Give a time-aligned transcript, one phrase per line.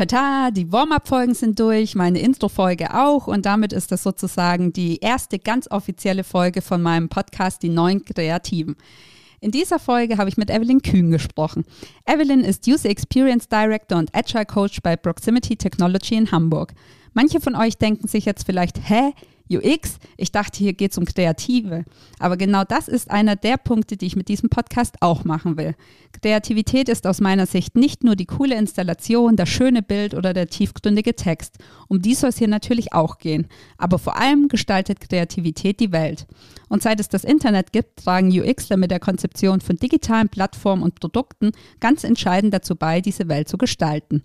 [0.00, 5.38] Tata, die Warm-up-Folgen sind durch, meine Intro-Folge auch und damit ist das sozusagen die erste
[5.38, 8.76] ganz offizielle Folge von meinem Podcast Die neuen Kreativen.
[9.40, 11.66] In dieser Folge habe ich mit Evelyn Kühn gesprochen.
[12.06, 16.72] Evelyn ist User Experience Director und Agile Coach bei Proximity Technology in Hamburg.
[17.12, 19.12] Manche von euch denken sich jetzt vielleicht, hä,
[19.50, 19.98] UX.
[20.16, 21.84] Ich dachte, hier geht es um Kreative.
[22.18, 25.74] Aber genau das ist einer der Punkte, die ich mit diesem Podcast auch machen will.
[26.22, 30.48] Kreativität ist aus meiner Sicht nicht nur die coole Installation, das schöne Bild oder der
[30.48, 31.58] tiefgründige Text.
[31.88, 33.46] Um die soll es hier natürlich auch gehen.
[33.78, 36.26] Aber vor allem gestaltet Kreativität die Welt.
[36.68, 41.00] Und seit es das Internet gibt, tragen UXler mit der Konzeption von digitalen Plattformen und
[41.00, 44.22] Produkten ganz entscheidend dazu bei, diese Welt zu gestalten.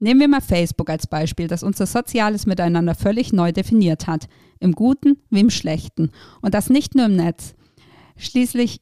[0.00, 4.28] Nehmen wir mal Facebook als Beispiel, das unser soziales Miteinander völlig neu definiert hat,
[4.60, 6.12] im Guten wie im Schlechten.
[6.40, 7.54] Und das nicht nur im Netz.
[8.16, 8.80] Schließlich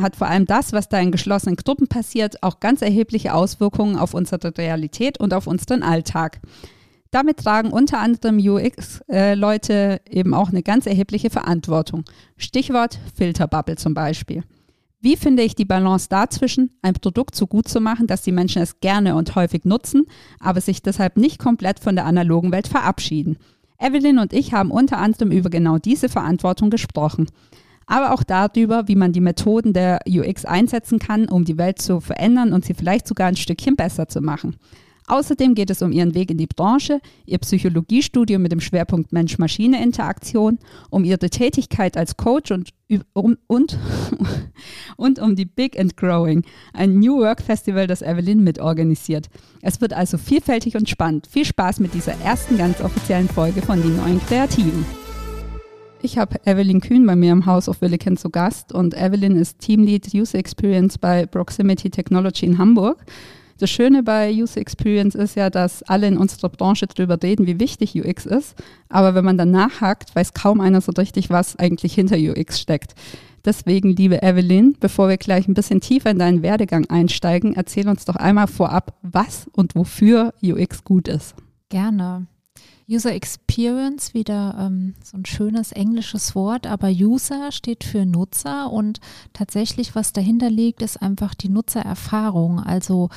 [0.00, 4.14] hat vor allem das, was da in geschlossenen Gruppen passiert, auch ganz erhebliche Auswirkungen auf
[4.14, 6.40] unsere Realität und auf unseren Alltag.
[7.10, 12.04] Damit tragen unter anderem UX-Leute äh, eben auch eine ganz erhebliche Verantwortung.
[12.36, 14.44] Stichwort Filterbubble zum Beispiel.
[15.00, 18.62] Wie finde ich die Balance dazwischen, ein Produkt so gut zu machen, dass die Menschen
[18.62, 20.06] es gerne und häufig nutzen,
[20.40, 23.38] aber sich deshalb nicht komplett von der analogen Welt verabschieden?
[23.78, 27.28] Evelyn und ich haben unter anderem über genau diese Verantwortung gesprochen.
[27.86, 32.00] Aber auch darüber, wie man die Methoden der UX einsetzen kann, um die Welt zu
[32.00, 34.56] verändern und sie vielleicht sogar ein Stückchen besser zu machen.
[35.08, 40.58] Außerdem geht es um ihren Weg in die Branche, ihr Psychologiestudium mit dem Schwerpunkt Mensch-Maschine-Interaktion,
[40.90, 42.70] um ihre Tätigkeit als Coach und,
[43.14, 43.78] um, und,
[44.96, 49.28] und um die Big and Growing, ein New Work Festival, das Evelyn mitorganisiert.
[49.62, 51.26] Es wird also vielfältig und spannend.
[51.26, 54.84] Viel Spaß mit dieser ersten ganz offiziellen Folge von Die neuen Kreativen.
[56.02, 59.58] Ich habe Evelyn Kühn bei mir im Haus of Williken zu Gast und Evelyn ist
[59.58, 63.04] Teamlead User Experience bei Proximity Technology in Hamburg.
[63.58, 67.58] Das Schöne bei User Experience ist ja, dass alle in unserer Branche darüber reden, wie
[67.58, 68.54] wichtig UX ist.
[68.88, 72.94] Aber wenn man dann nachhakt, weiß kaum einer so richtig, was eigentlich hinter UX steckt.
[73.44, 78.04] Deswegen, liebe Evelyn, bevor wir gleich ein bisschen tiefer in deinen Werdegang einsteigen, erzähl uns
[78.04, 81.34] doch einmal vorab, was und wofür UX gut ist.
[81.68, 82.26] Gerne.
[82.88, 83.47] User Experience,
[84.14, 89.00] wieder ähm, so ein schönes englisches Wort, aber User steht für Nutzer und
[89.32, 92.60] tatsächlich, was dahinter liegt, ist einfach die Nutzererfahrung.
[92.60, 93.08] Also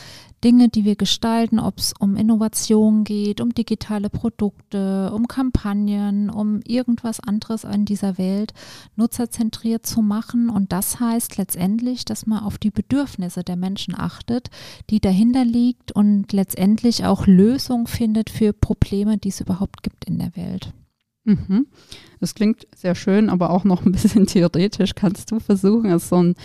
[0.43, 6.61] Dinge, die wir gestalten, ob es um Innovation geht, um digitale Produkte, um Kampagnen, um
[6.65, 8.53] irgendwas anderes in dieser Welt
[8.95, 10.49] nutzerzentriert zu machen.
[10.49, 14.49] Und das heißt letztendlich, dass man auf die Bedürfnisse der Menschen achtet,
[14.89, 20.17] die dahinter liegt und letztendlich auch Lösungen findet für Probleme, die es überhaupt gibt in
[20.21, 20.73] der Welt.
[21.23, 21.67] Mhm.
[22.19, 24.95] Das klingt sehr schön, aber auch noch ein bisschen theoretisch.
[24.95, 26.35] Kannst du versuchen, es so ein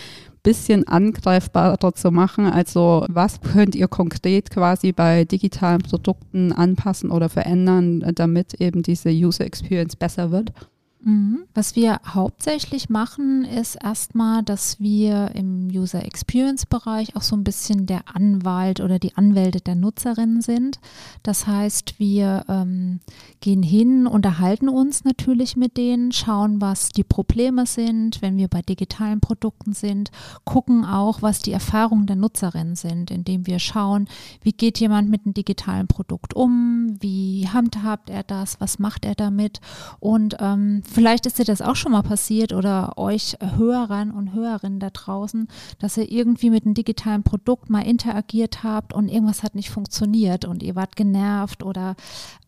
[0.42, 2.46] bisschen angreifbarer zu machen.
[2.46, 9.10] Also was könnt ihr konkret quasi bei digitalen Produkten anpassen oder verändern, damit eben diese
[9.10, 10.52] User Experience besser wird?
[11.00, 11.44] Mhm.
[11.54, 17.44] Was wir hauptsächlich machen, ist erstmal, dass wir im User Experience Bereich auch so ein
[17.44, 20.80] bisschen der Anwalt oder die Anwälte der Nutzerinnen sind.
[21.22, 23.00] Das heißt, wir ähm,
[23.40, 28.62] gehen hin, unterhalten uns natürlich mit denen, schauen, was die Probleme sind, wenn wir bei
[28.62, 30.10] digitalen Produkten sind,
[30.44, 34.08] gucken auch, was die Erfahrungen der Nutzerinnen sind, indem wir schauen,
[34.42, 39.14] wie geht jemand mit einem digitalen Produkt um, wie handhabt er das, was macht er
[39.14, 39.60] damit
[40.00, 44.80] und ähm, Vielleicht ist dir das auch schon mal passiert oder euch Hörern und Hörerinnen
[44.80, 45.48] da draußen,
[45.78, 50.44] dass ihr irgendwie mit einem digitalen Produkt mal interagiert habt und irgendwas hat nicht funktioniert
[50.44, 51.96] und ihr wart genervt oder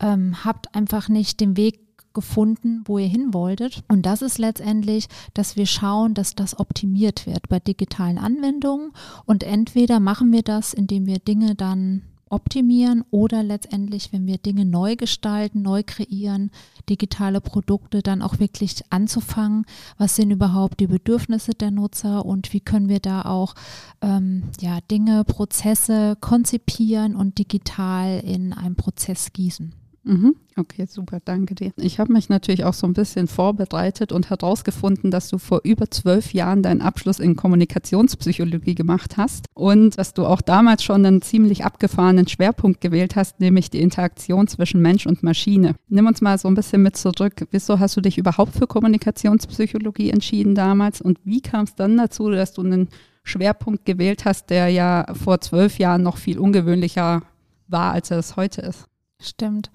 [0.00, 1.80] ähm, habt einfach nicht den Weg
[2.14, 3.84] gefunden, wo ihr hin wolltet.
[3.86, 8.92] Und das ist letztendlich, dass wir schauen, dass das optimiert wird bei digitalen Anwendungen.
[9.24, 14.64] Und entweder machen wir das, indem wir Dinge dann optimieren oder letztendlich, wenn wir Dinge
[14.64, 16.50] neu gestalten, neu kreieren,
[16.88, 19.64] digitale Produkte dann auch wirklich anzufangen,
[19.96, 23.54] was sind überhaupt die Bedürfnisse der Nutzer und wie können wir da auch
[24.00, 29.72] ähm, ja, Dinge, Prozesse konzipieren und digital in einen Prozess gießen.
[30.08, 30.36] Mhm.
[30.56, 31.70] Okay, super, danke dir.
[31.76, 35.90] Ich habe mich natürlich auch so ein bisschen vorbereitet und herausgefunden, dass du vor über
[35.90, 41.20] zwölf Jahren deinen Abschluss in Kommunikationspsychologie gemacht hast und dass du auch damals schon einen
[41.20, 45.74] ziemlich abgefahrenen Schwerpunkt gewählt hast, nämlich die Interaktion zwischen Mensch und Maschine.
[45.88, 47.46] Nimm uns mal so ein bisschen mit zurück.
[47.50, 52.30] Wieso hast du dich überhaupt für Kommunikationspsychologie entschieden damals und wie kam es dann dazu,
[52.30, 52.88] dass du einen
[53.24, 57.24] Schwerpunkt gewählt hast, der ja vor zwölf Jahren noch viel ungewöhnlicher
[57.66, 58.88] war, als er es heute ist?
[59.20, 59.70] Stimmt.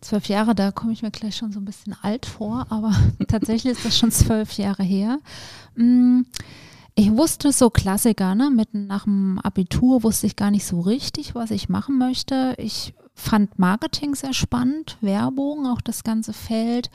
[0.00, 2.92] Zwölf Jahre, da komme ich mir gleich schon so ein bisschen alt vor, aber
[3.28, 5.20] tatsächlich ist das schon zwölf Jahre her.
[5.76, 6.22] Mm,
[6.96, 8.50] ich wusste so Klassiker, ne?
[8.50, 12.56] Mitten nach dem Abitur wusste ich gar nicht so richtig, was ich machen möchte.
[12.58, 16.90] Ich fand Marketing sehr spannend, Werbung, auch das ganze Feld,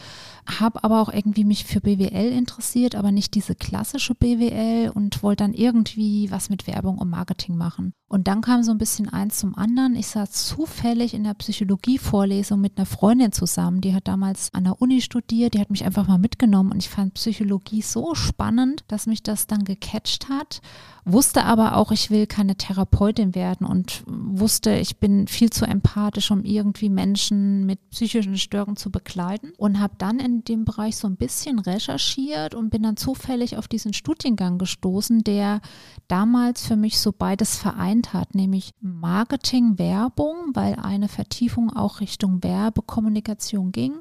[0.48, 5.44] habe aber auch irgendwie mich für BWL interessiert, aber nicht diese klassische BWL und wollte
[5.44, 7.94] dann irgendwie was mit Werbung und Marketing machen.
[8.07, 9.95] Und dann kam so ein bisschen eins zum anderen.
[9.95, 14.81] Ich saß zufällig in der Psychologie-Vorlesung mit einer Freundin zusammen, die hat damals an der
[14.81, 19.07] Uni studiert, die hat mich einfach mal mitgenommen und ich fand Psychologie so spannend, dass
[19.07, 20.62] mich das dann gecatcht hat
[21.06, 26.31] wusste aber auch, ich will keine Therapeutin werden und wusste, ich bin viel zu empathisch,
[26.31, 31.07] um irgendwie Menschen mit psychischen Störungen zu begleiten und habe dann in dem Bereich so
[31.07, 35.62] ein bisschen recherchiert und bin dann zufällig auf diesen Studiengang gestoßen, der
[36.07, 42.44] damals für mich so beides vereint hat, nämlich Marketing, Werbung, weil eine Vertiefung auch Richtung
[42.44, 43.94] Werbekommunikation ging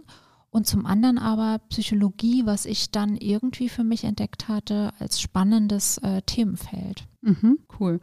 [0.51, 5.99] und zum anderen aber Psychologie, was ich dann irgendwie für mich entdeckt hatte als spannendes
[5.99, 7.09] äh, Themenfeld.
[7.23, 8.01] Mhm, cool.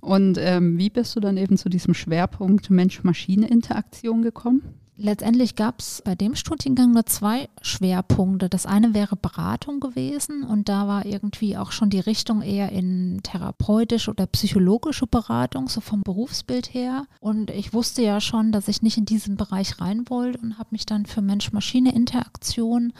[0.00, 4.62] Und ähm, wie bist du dann eben zu diesem Schwerpunkt Mensch-Maschine-Interaktion gekommen?
[4.98, 8.48] Letztendlich gab es bei dem Studiengang nur zwei Schwerpunkte.
[8.48, 13.20] Das eine wäre Beratung gewesen und da war irgendwie auch schon die Richtung eher in
[13.22, 17.06] therapeutische oder psychologische Beratung, so vom Berufsbild her.
[17.20, 20.70] Und ich wusste ja schon, dass ich nicht in diesen Bereich rein wollte und habe
[20.70, 22.94] mich dann für Mensch-Maschine-Interaktion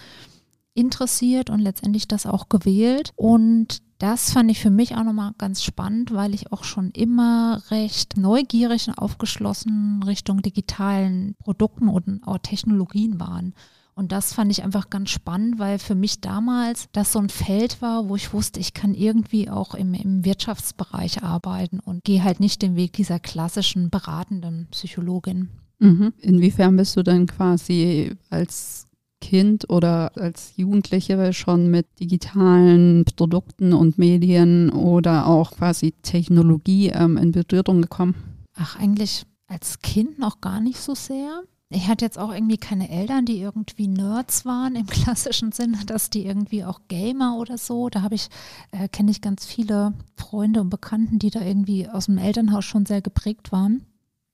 [0.74, 3.12] interessiert und letztendlich das auch gewählt.
[3.16, 7.62] Und das fand ich für mich auch nochmal ganz spannend, weil ich auch schon immer
[7.70, 13.54] recht neugierig und aufgeschlossen Richtung digitalen Produkten und auch Technologien waren.
[13.94, 17.80] Und das fand ich einfach ganz spannend, weil für mich damals das so ein Feld
[17.80, 22.38] war, wo ich wusste, ich kann irgendwie auch im, im Wirtschaftsbereich arbeiten und gehe halt
[22.38, 25.48] nicht den Weg dieser klassischen beratenden Psychologin.
[25.78, 26.12] Mhm.
[26.18, 28.85] Inwiefern bist du dann quasi als
[29.20, 37.16] Kind oder als Jugendliche schon mit digitalen Produkten und Medien oder auch quasi Technologie ähm,
[37.16, 38.14] in Berührung gekommen?
[38.54, 41.42] Ach, eigentlich als Kind noch gar nicht so sehr.
[41.68, 46.10] Ich hatte jetzt auch irgendwie keine Eltern, die irgendwie Nerds waren im klassischen Sinne, dass
[46.10, 47.88] die irgendwie auch Gamer oder so.
[47.88, 48.28] Da habe ich,
[48.70, 52.86] äh, kenne ich ganz viele Freunde und Bekannten, die da irgendwie aus dem Elternhaus schon
[52.86, 53.84] sehr geprägt waren.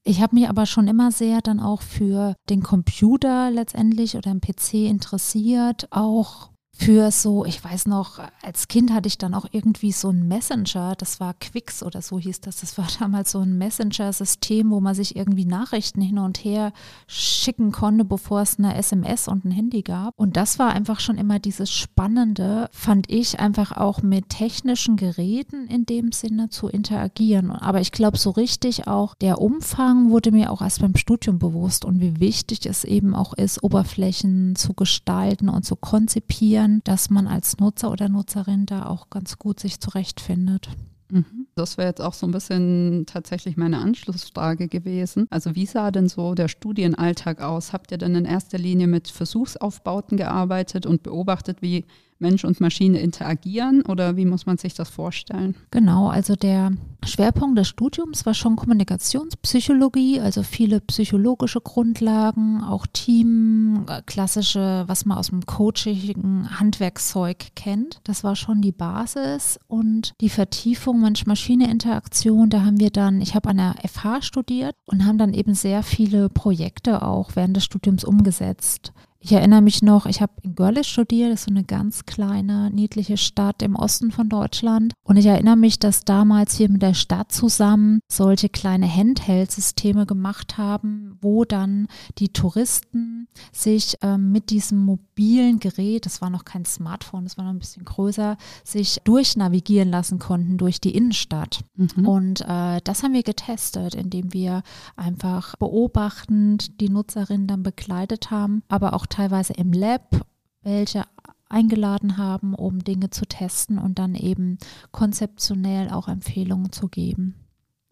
[0.05, 4.41] Ich habe mich aber schon immer sehr dann auch für den Computer letztendlich oder den
[4.41, 9.93] PC interessiert, auch für so, ich weiß noch, als Kind hatte ich dann auch irgendwie
[9.93, 12.61] so ein Messenger, das war Quix oder so hieß das.
[12.61, 16.73] Das war damals so ein Messenger-System, wo man sich irgendwie Nachrichten hin und her
[17.07, 20.19] schicken konnte, bevor es eine SMS und ein Handy gab.
[20.19, 25.67] Und das war einfach schon immer dieses Spannende, fand ich einfach auch mit technischen Geräten
[25.67, 27.51] in dem Sinne zu interagieren.
[27.51, 31.85] Aber ich glaube, so richtig auch der Umfang wurde mir auch erst beim Studium bewusst
[31.85, 37.11] und wie wichtig es eben auch ist, Oberflächen zu gestalten und zu konzipieren passieren, dass
[37.11, 40.69] man als Nutzer oder Nutzerin da auch ganz gut sich zurechtfindet.
[41.11, 41.47] Mhm.
[41.55, 45.27] Das wäre jetzt auch so ein bisschen tatsächlich meine Anschlussfrage gewesen.
[45.31, 47.73] Also wie sah denn so der Studienalltag aus?
[47.73, 51.85] Habt ihr denn in erster Linie mit Versuchsaufbauten gearbeitet und beobachtet, wie
[52.19, 55.55] Mensch und Maschine interagieren oder wie muss man sich das vorstellen?
[55.71, 56.71] Genau, also der
[57.05, 65.05] Schwerpunkt des Studiums war schon Kommunikationspsychologie, also viele psychologische Grundlagen, auch Team, äh, klassische, was
[65.05, 68.01] man aus dem coachigen Handwerkszeug kennt.
[68.05, 73.51] Das war schon die Basis und die Vertiefung Mensch-Maschine-Interaktion, da haben wir dann, ich habe
[73.51, 78.05] an der FH studiert und haben dann eben sehr viele Projekte auch während des Studiums
[78.05, 78.93] umgesetzt.
[79.25, 82.73] Ich erinnere mich noch, ich habe in Görlitz studiert, das ist so eine ganz kleine,
[82.73, 84.95] niedliche Stadt im Osten von Deutschland.
[85.05, 90.59] Und ich erinnere mich, dass damals wir mit der Stadt zusammen solche kleine Handheld-Systeme gemacht
[90.59, 91.87] haben, wo dann
[92.19, 97.45] die Touristen sich ähm, mit diesem mobilen Gerät, das war noch kein Smartphone, das war
[97.45, 101.61] noch ein bisschen größer, sich durchnavigieren lassen konnten durch die Innenstadt.
[101.77, 102.09] Mhm.
[102.09, 104.65] Und äh, das haben wir getestet, indem wir
[104.97, 110.25] einfach beobachtend die Nutzerinnen dann begleitet haben, aber auch teilweise im Lab
[110.63, 111.05] welche
[111.49, 114.59] eingeladen haben, um Dinge zu testen und dann eben
[114.91, 117.35] konzeptionell auch Empfehlungen zu geben.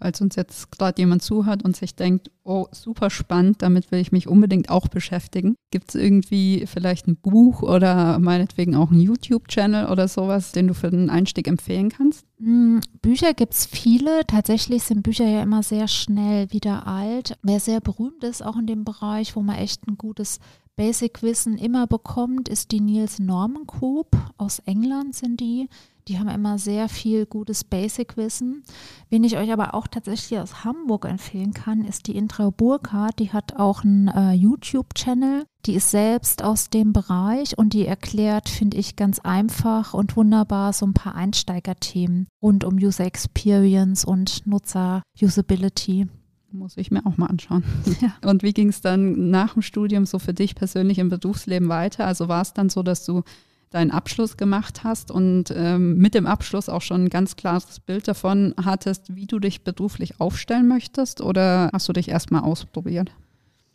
[0.00, 4.12] Falls uns jetzt gerade jemand zuhört und sich denkt, oh, super spannend, damit will ich
[4.12, 5.56] mich unbedingt auch beschäftigen.
[5.70, 10.74] Gibt es irgendwie vielleicht ein Buch oder meinetwegen auch einen YouTube-Channel oder sowas, den du
[10.74, 12.24] für den Einstieg empfehlen kannst?
[12.38, 14.26] Hm, Bücher gibt es viele.
[14.26, 17.36] Tatsächlich sind Bücher ja immer sehr schnell wieder alt.
[17.42, 20.40] Wer sehr berühmt ist, auch in dem Bereich, wo man echt ein gutes
[20.76, 24.16] Basic-Wissen immer bekommt, ist die Niels Norman Group.
[24.38, 25.68] Aus England sind die.
[26.08, 28.64] Die haben immer sehr viel gutes Basic-Wissen.
[29.10, 33.18] Wen ich euch aber auch tatsächlich aus Hamburg empfehlen kann, ist die Intra Burkhardt.
[33.18, 35.44] Die hat auch einen äh, YouTube-Channel.
[35.66, 40.72] Die ist selbst aus dem Bereich und die erklärt, finde ich, ganz einfach und wunderbar
[40.72, 46.08] so ein paar Einsteigerthemen rund um User Experience und Nutzer-Usability.
[46.52, 47.64] Muss ich mir auch mal anschauen.
[48.00, 48.12] Ja.
[48.28, 52.06] Und wie ging es dann nach dem Studium so für dich persönlich im Berufsleben weiter?
[52.06, 53.22] Also war es dann so, dass du
[53.70, 58.08] deinen Abschluss gemacht hast und ähm, mit dem Abschluss auch schon ein ganz klares Bild
[58.08, 63.12] davon hattest, wie du dich beruflich aufstellen möchtest oder hast du dich erstmal ausprobiert?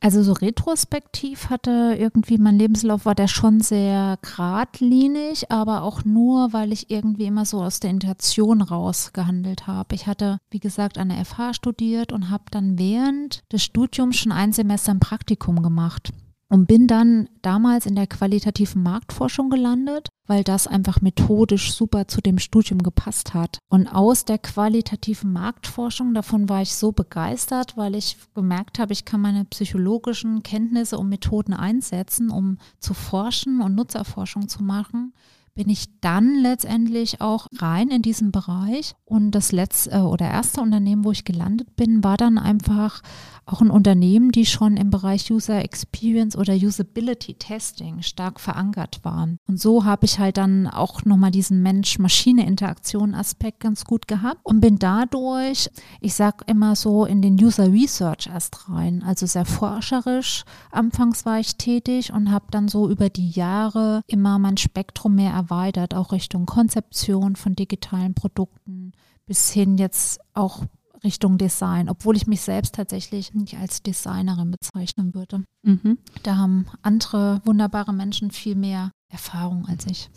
[0.06, 6.54] Also so retrospektiv hatte irgendwie mein Lebenslauf war der schon sehr geradlinig, aber auch nur,
[6.54, 9.96] weil ich irgendwie immer so aus der Intention raus gehandelt habe.
[9.96, 14.32] Ich hatte, wie gesagt, an der FH studiert und habe dann während des Studiums schon
[14.32, 16.14] ein Semester ein Praktikum gemacht
[16.50, 22.22] und bin dann damals in der qualitativen Marktforschung gelandet, weil das einfach methodisch super zu
[22.22, 23.60] dem Studium gepasst hat.
[23.70, 29.06] Und aus der qualitativen Marktforschung, davon war ich so begeistert, weil ich gemerkt habe, ich
[29.06, 35.14] kann meine psychologischen Kenntnisse und Methoden einsetzen, um zu forschen und Nutzerforschung zu machen
[35.56, 38.94] bin ich dann letztendlich auch rein in diesen Bereich.
[39.06, 43.02] Und das letzte oder erste Unternehmen, wo ich gelandet bin, war dann einfach
[43.46, 49.38] auch ein Unternehmen, die schon im Bereich User Experience oder Usability Testing stark verankert waren.
[49.48, 54.80] Und so habe ich halt dann auch nochmal diesen Mensch-Maschine-Interaktion-Aspekt ganz gut gehabt und bin
[54.80, 55.70] dadurch,
[56.02, 59.04] ich sage immer so, in den User Research erst rein.
[59.04, 60.44] Also sehr forscherisch.
[60.72, 65.32] Anfangs war ich tätig und habe dann so über die Jahre immer mein Spektrum mehr
[65.32, 65.45] erweitert,
[65.94, 68.92] auch Richtung Konzeption von digitalen Produkten
[69.26, 70.66] bis hin jetzt auch
[71.04, 75.44] Richtung Design, obwohl ich mich selbst tatsächlich nicht als Designerin bezeichnen würde.
[75.64, 75.98] Mhm.
[76.24, 80.10] Da haben andere wunderbare Menschen viel mehr Erfahrung als ich.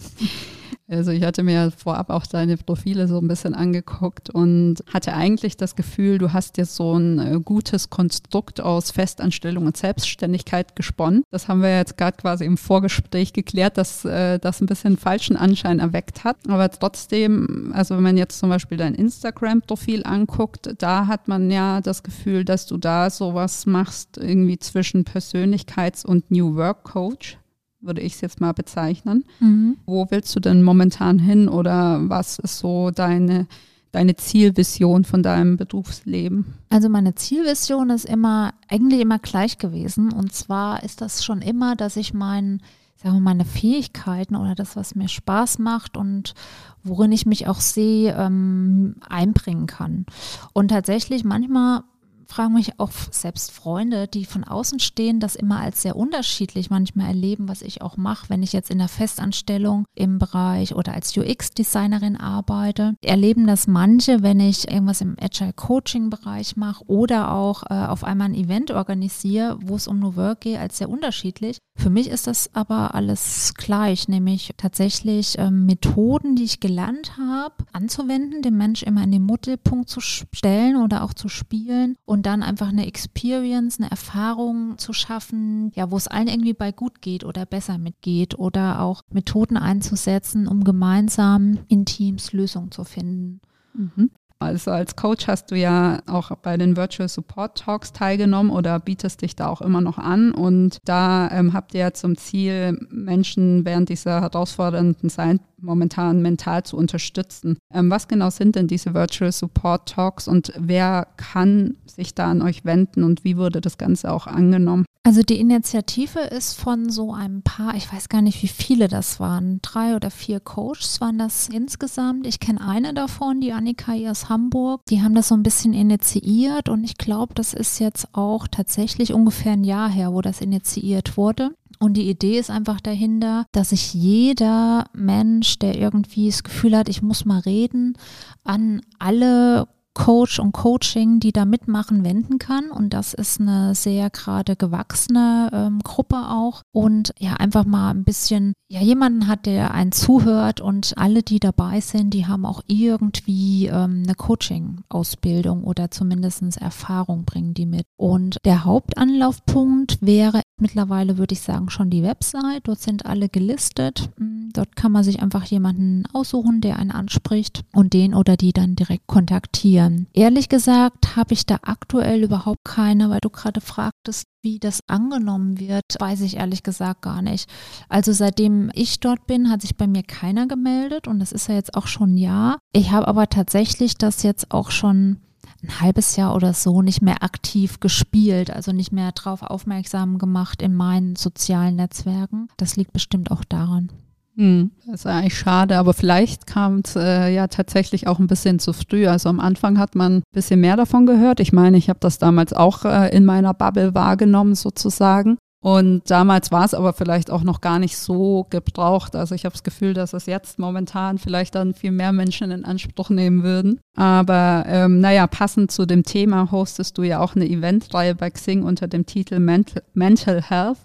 [0.91, 5.59] Also ich hatte mir vorab auch deine Profile so ein bisschen angeguckt und hatte eigentlich
[5.59, 11.25] das Gefühl, du hast jetzt so ein äh, gutes Konstrukt aus Festanstellung und Selbstständigkeit gesponnen.
[11.31, 15.37] Das haben wir jetzt gerade quasi im Vorgespräch geklärt, dass äh, das ein bisschen falschen
[15.37, 16.39] Anschein erweckt hat.
[16.49, 21.83] Aber trotzdem, also wenn man jetzt zum Beispiel dein Instagram-Profil anguckt, da hat man ja
[21.83, 27.39] das Gefühl, dass du da sowas machst, irgendwie zwischen Persönlichkeits- und New Work Coach
[27.81, 29.25] würde ich es jetzt mal bezeichnen.
[29.41, 29.77] Mhm.
[29.87, 33.47] Wo willst du denn momentan hin oder was ist so deine,
[33.93, 36.47] deine Zielvision von deinem Berufsleben?
[36.71, 40.13] Also meine Zielvision ist immer, eigentlich immer gleich gewesen.
[40.13, 42.61] Und zwar ist das schon immer, dass ich mein,
[42.97, 46.35] sagen wir, meine Fähigkeiten oder das, was mir Spaß macht und
[46.83, 50.07] worin ich mich auch sehe, ähm, einbringen kann.
[50.53, 51.83] Und tatsächlich manchmal
[52.29, 57.09] fragen mich auch selbst Freunde, die von außen stehen, das immer als sehr unterschiedlich manchmal
[57.09, 61.17] erleben, was ich auch mache, wenn ich jetzt in der Festanstellung im Bereich oder als
[61.17, 62.95] UX-Designerin arbeite.
[63.03, 68.05] Erleben das manche, wenn ich irgendwas im Agile Coaching Bereich mache oder auch äh, auf
[68.05, 71.59] einmal ein Event organisiere, wo es um New Work geht, als sehr unterschiedlich.
[71.77, 77.55] Für mich ist das aber alles gleich, nämlich tatsächlich ähm, Methoden, die ich gelernt habe,
[77.73, 82.43] anzuwenden, den Mensch immer in den Mittelpunkt zu stellen oder auch zu spielen und dann
[82.43, 87.25] einfach eine Experience, eine Erfahrung zu schaffen, ja, wo es allen irgendwie bei gut geht
[87.25, 93.41] oder besser mitgeht oder auch Methoden einzusetzen, um gemeinsam in Teams Lösungen zu finden.
[93.75, 94.11] Mhm.
[94.41, 99.23] Also als Coach hast du ja auch bei den Virtual Support Talks teilgenommen oder bietest
[99.23, 100.31] dich da auch immer noch an.
[100.31, 106.63] Und da ähm, habt ihr ja zum Ziel, Menschen während dieser herausfordernden Zeit momentan mental
[106.63, 107.59] zu unterstützen.
[107.73, 112.43] Ähm, was genau sind denn diese Virtual Support Talks und wer kann sich da an
[112.43, 114.85] euch wenden und wie wurde das Ganze auch angenommen?
[115.09, 119.21] Also die Initiative ist von so einem paar, ich weiß gar nicht, wie viele das
[119.21, 122.27] waren, drei oder vier Coaches waren das insgesamt.
[122.27, 124.83] Ich kenne eine davon, die Annika aus Hamburg.
[124.91, 129.15] Die haben das so ein bisschen initiiert und ich glaube, das ist jetzt auch tatsächlich
[129.15, 131.53] ungefähr ein Jahr her, wo das initiiert wurde.
[131.79, 136.89] Und die Idee ist einfach dahinter, dass sich jeder Mensch, der irgendwie das Gefühl hat,
[136.89, 137.97] ich muss mal reden,
[138.45, 142.71] an alle Coach und Coaching, die da mitmachen, wenden kann.
[142.71, 146.63] Und das ist eine sehr gerade gewachsene ähm, Gruppe auch.
[146.73, 151.41] Und ja, einfach mal ein bisschen, ja, jemanden hat, der einen zuhört und alle, die
[151.41, 157.85] dabei sind, die haben auch irgendwie ähm, eine Coaching-Ausbildung oder zumindest Erfahrung bringen die mit.
[157.97, 162.63] Und der Hauptanlaufpunkt wäre mittlerweile, würde ich sagen, schon die Website.
[162.65, 164.11] Dort sind alle gelistet.
[164.17, 168.53] Hm, dort kann man sich einfach jemanden aussuchen, der einen anspricht und den oder die
[168.53, 169.88] dann direkt kontaktieren.
[170.13, 175.59] Ehrlich gesagt habe ich da aktuell überhaupt keine, weil du gerade fragtest, wie das angenommen
[175.59, 177.49] wird, weiß ich ehrlich gesagt gar nicht.
[177.89, 181.55] Also seitdem ich dort bin, hat sich bei mir keiner gemeldet und das ist ja
[181.55, 182.59] jetzt auch schon ein Jahr.
[182.73, 185.21] Ich habe aber tatsächlich das jetzt auch schon
[185.63, 190.63] ein halbes Jahr oder so nicht mehr aktiv gespielt, also nicht mehr darauf aufmerksam gemacht
[190.63, 192.49] in meinen sozialen Netzwerken.
[192.57, 193.91] Das liegt bestimmt auch daran.
[194.39, 198.61] Hm, das ist eigentlich schade, aber vielleicht kam es äh, ja tatsächlich auch ein bisschen
[198.61, 199.09] zu früh.
[199.09, 201.41] Also am Anfang hat man ein bisschen mehr davon gehört.
[201.41, 205.39] Ich meine, ich habe das damals auch äh, in meiner Bubble wahrgenommen sozusagen.
[205.61, 209.17] Und damals war es aber vielleicht auch noch gar nicht so gebraucht.
[209.17, 212.65] Also ich habe das Gefühl, dass es jetzt momentan vielleicht dann viel mehr Menschen in
[212.65, 213.81] Anspruch nehmen würden.
[213.97, 218.63] Aber ähm, naja, passend zu dem Thema hostest du ja auch eine Eventreihe bei Xing
[218.63, 220.79] unter dem Titel Mental, Mental Health.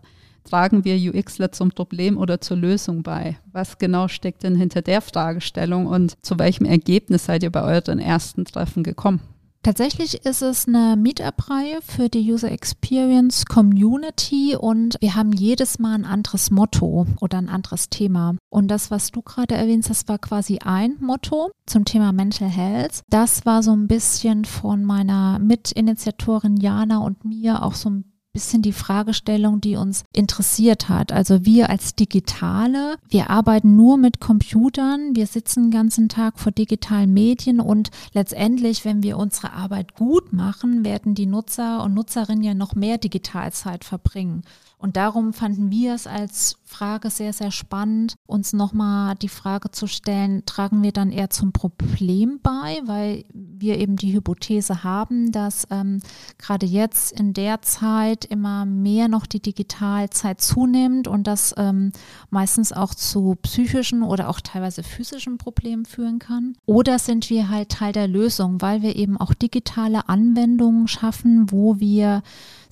[0.44, 3.38] Tragen wir UXler zum Problem oder zur Lösung bei?
[3.52, 8.00] Was genau steckt denn hinter der Fragestellung und zu welchem Ergebnis seid ihr bei euren
[8.00, 9.22] ersten Treffen gekommen?
[9.64, 15.96] Tatsächlich ist es eine Meetup-Reihe für die User Experience Community und wir haben jedes Mal
[15.96, 18.36] ein anderes Motto oder ein anderes Thema.
[18.50, 23.04] Und das, was du gerade erwähnst, das war quasi ein Motto zum Thema Mental Health.
[23.10, 28.64] Das war so ein bisschen von meiner Mitinitiatorin Jana und mir auch so ein bisschen
[28.64, 31.12] die Fragestellung, die uns interessiert hat.
[31.12, 36.52] Also wir als Digitale, wir arbeiten nur mit Computern, wir sitzen den ganzen Tag vor
[36.52, 42.44] digitalen Medien und letztendlich, wenn wir unsere Arbeit gut machen, werden die Nutzer und Nutzerinnen
[42.44, 44.42] ja noch mehr Digitalzeit verbringen.
[44.84, 49.88] Und darum fanden wir es als Frage sehr, sehr spannend, uns nochmal die Frage zu
[49.88, 55.66] stellen, tragen wir dann eher zum Problem bei, weil wir eben die Hypothese haben, dass
[55.72, 56.02] ähm,
[56.38, 61.94] gerade jetzt in der Zeit immer mehr noch die Digitalzeit zunimmt und das ähm,
[62.30, 66.58] meistens auch zu psychischen oder auch teilweise physischen Problemen führen kann.
[66.66, 71.80] Oder sind wir halt Teil der Lösung, weil wir eben auch digitale Anwendungen schaffen, wo
[71.80, 72.22] wir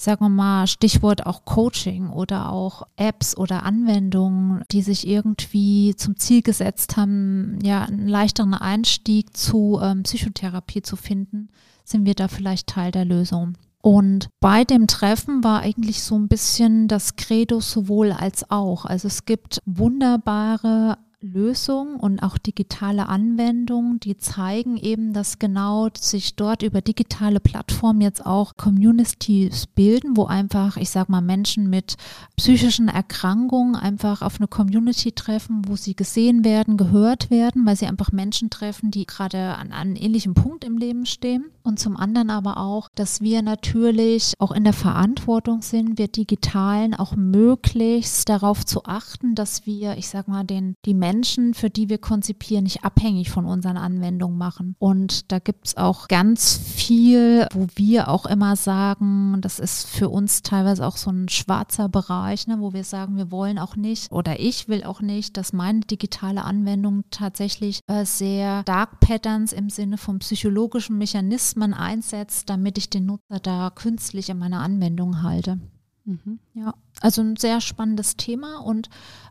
[0.01, 6.17] sagen wir mal, Stichwort auch Coaching oder auch Apps oder Anwendungen, die sich irgendwie zum
[6.17, 11.49] Ziel gesetzt haben, ja, einen leichteren Einstieg zu ähm, Psychotherapie zu finden,
[11.83, 13.57] sind wir da vielleicht Teil der Lösung.
[13.81, 18.85] Und bei dem Treffen war eigentlich so ein bisschen das Credo sowohl als auch.
[18.85, 26.35] Also es gibt wunderbare Lösungen und auch digitale Anwendungen, die zeigen eben, dass genau sich
[26.35, 31.95] dort über digitale Plattformen jetzt auch Communities bilden, wo einfach, ich sag mal, Menschen mit
[32.37, 37.85] psychischen Erkrankungen einfach auf eine Community treffen, wo sie gesehen werden, gehört werden, weil sie
[37.85, 41.45] einfach Menschen treffen, die gerade an einem ähnlichen Punkt im Leben stehen.
[41.63, 46.95] Und zum anderen aber auch, dass wir natürlich auch in der Verantwortung sind, wir Digitalen
[46.95, 51.69] auch möglichst darauf zu achten, dass wir, ich sag mal, den, die Menschen Menschen, für
[51.69, 54.75] die wir konzipieren, nicht abhängig von unseren Anwendungen machen.
[54.79, 60.07] Und da gibt es auch ganz viel, wo wir auch immer sagen, das ist für
[60.07, 64.09] uns teilweise auch so ein schwarzer Bereich, ne, wo wir sagen, wir wollen auch nicht
[64.09, 69.69] oder ich will auch nicht, dass meine digitale Anwendung tatsächlich äh, sehr Dark Patterns im
[69.69, 75.59] Sinne von psychologischen Mechanismen einsetzt, damit ich den Nutzer da künstlich in meiner Anwendung halte.
[76.05, 76.39] Mhm.
[76.53, 78.89] Ja, also ein sehr spannendes Thema und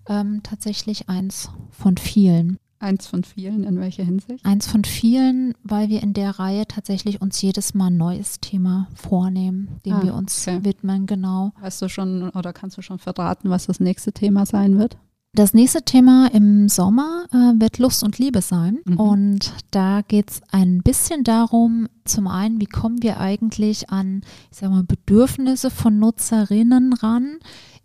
[0.09, 2.59] ähm, tatsächlich eins von vielen.
[2.79, 4.45] Eins von vielen, in welcher Hinsicht?
[4.45, 8.89] Eins von vielen, weil wir in der Reihe tatsächlich uns jedes Mal ein neues Thema
[8.95, 10.65] vornehmen, dem ah, wir uns okay.
[10.65, 11.53] widmen, genau.
[11.61, 14.97] Weißt du schon oder kannst du schon verraten, was das nächste Thema sein wird?
[15.33, 18.81] Das nächste Thema im Sommer äh, wird Lust und Liebe sein.
[18.85, 18.97] Mhm.
[18.99, 24.59] Und da geht es ein bisschen darum, zum einen, wie kommen wir eigentlich an, ich
[24.59, 27.37] sag mal, Bedürfnisse von Nutzerinnen ran,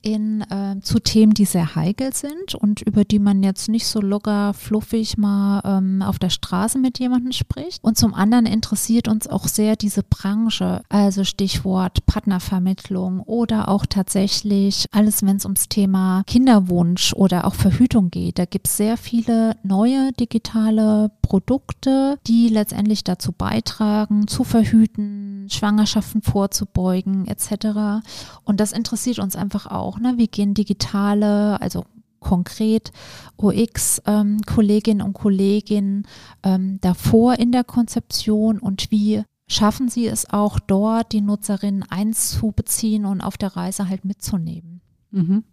[0.05, 3.99] in, äh, zu Themen, die sehr heikel sind und über die man jetzt nicht so
[3.99, 7.83] locker, fluffig mal ähm, auf der Straße mit jemandem spricht.
[7.83, 14.85] Und zum anderen interessiert uns auch sehr diese Branche, also Stichwort Partnervermittlung oder auch tatsächlich
[14.91, 18.37] alles, wenn es ums Thema Kinderwunsch oder auch Verhütung geht.
[18.37, 26.21] Da gibt es sehr viele neue digitale Produkte, die letztendlich dazu beitragen, zu verhüten, Schwangerschaften
[26.21, 28.05] vorzubeugen etc.
[28.43, 30.13] Und das interessiert uns einfach auch ne?
[30.17, 31.85] Wie gehen digitale, also
[32.19, 32.91] konkret
[33.37, 36.07] UX-Kolleginnen ähm, und Kollegen
[36.43, 43.05] ähm, davor in der Konzeption und wie schaffen sie es auch dort, die Nutzerinnen einzubeziehen
[43.05, 44.81] und auf der Reise halt mitzunehmen.
[45.11, 45.43] Mhm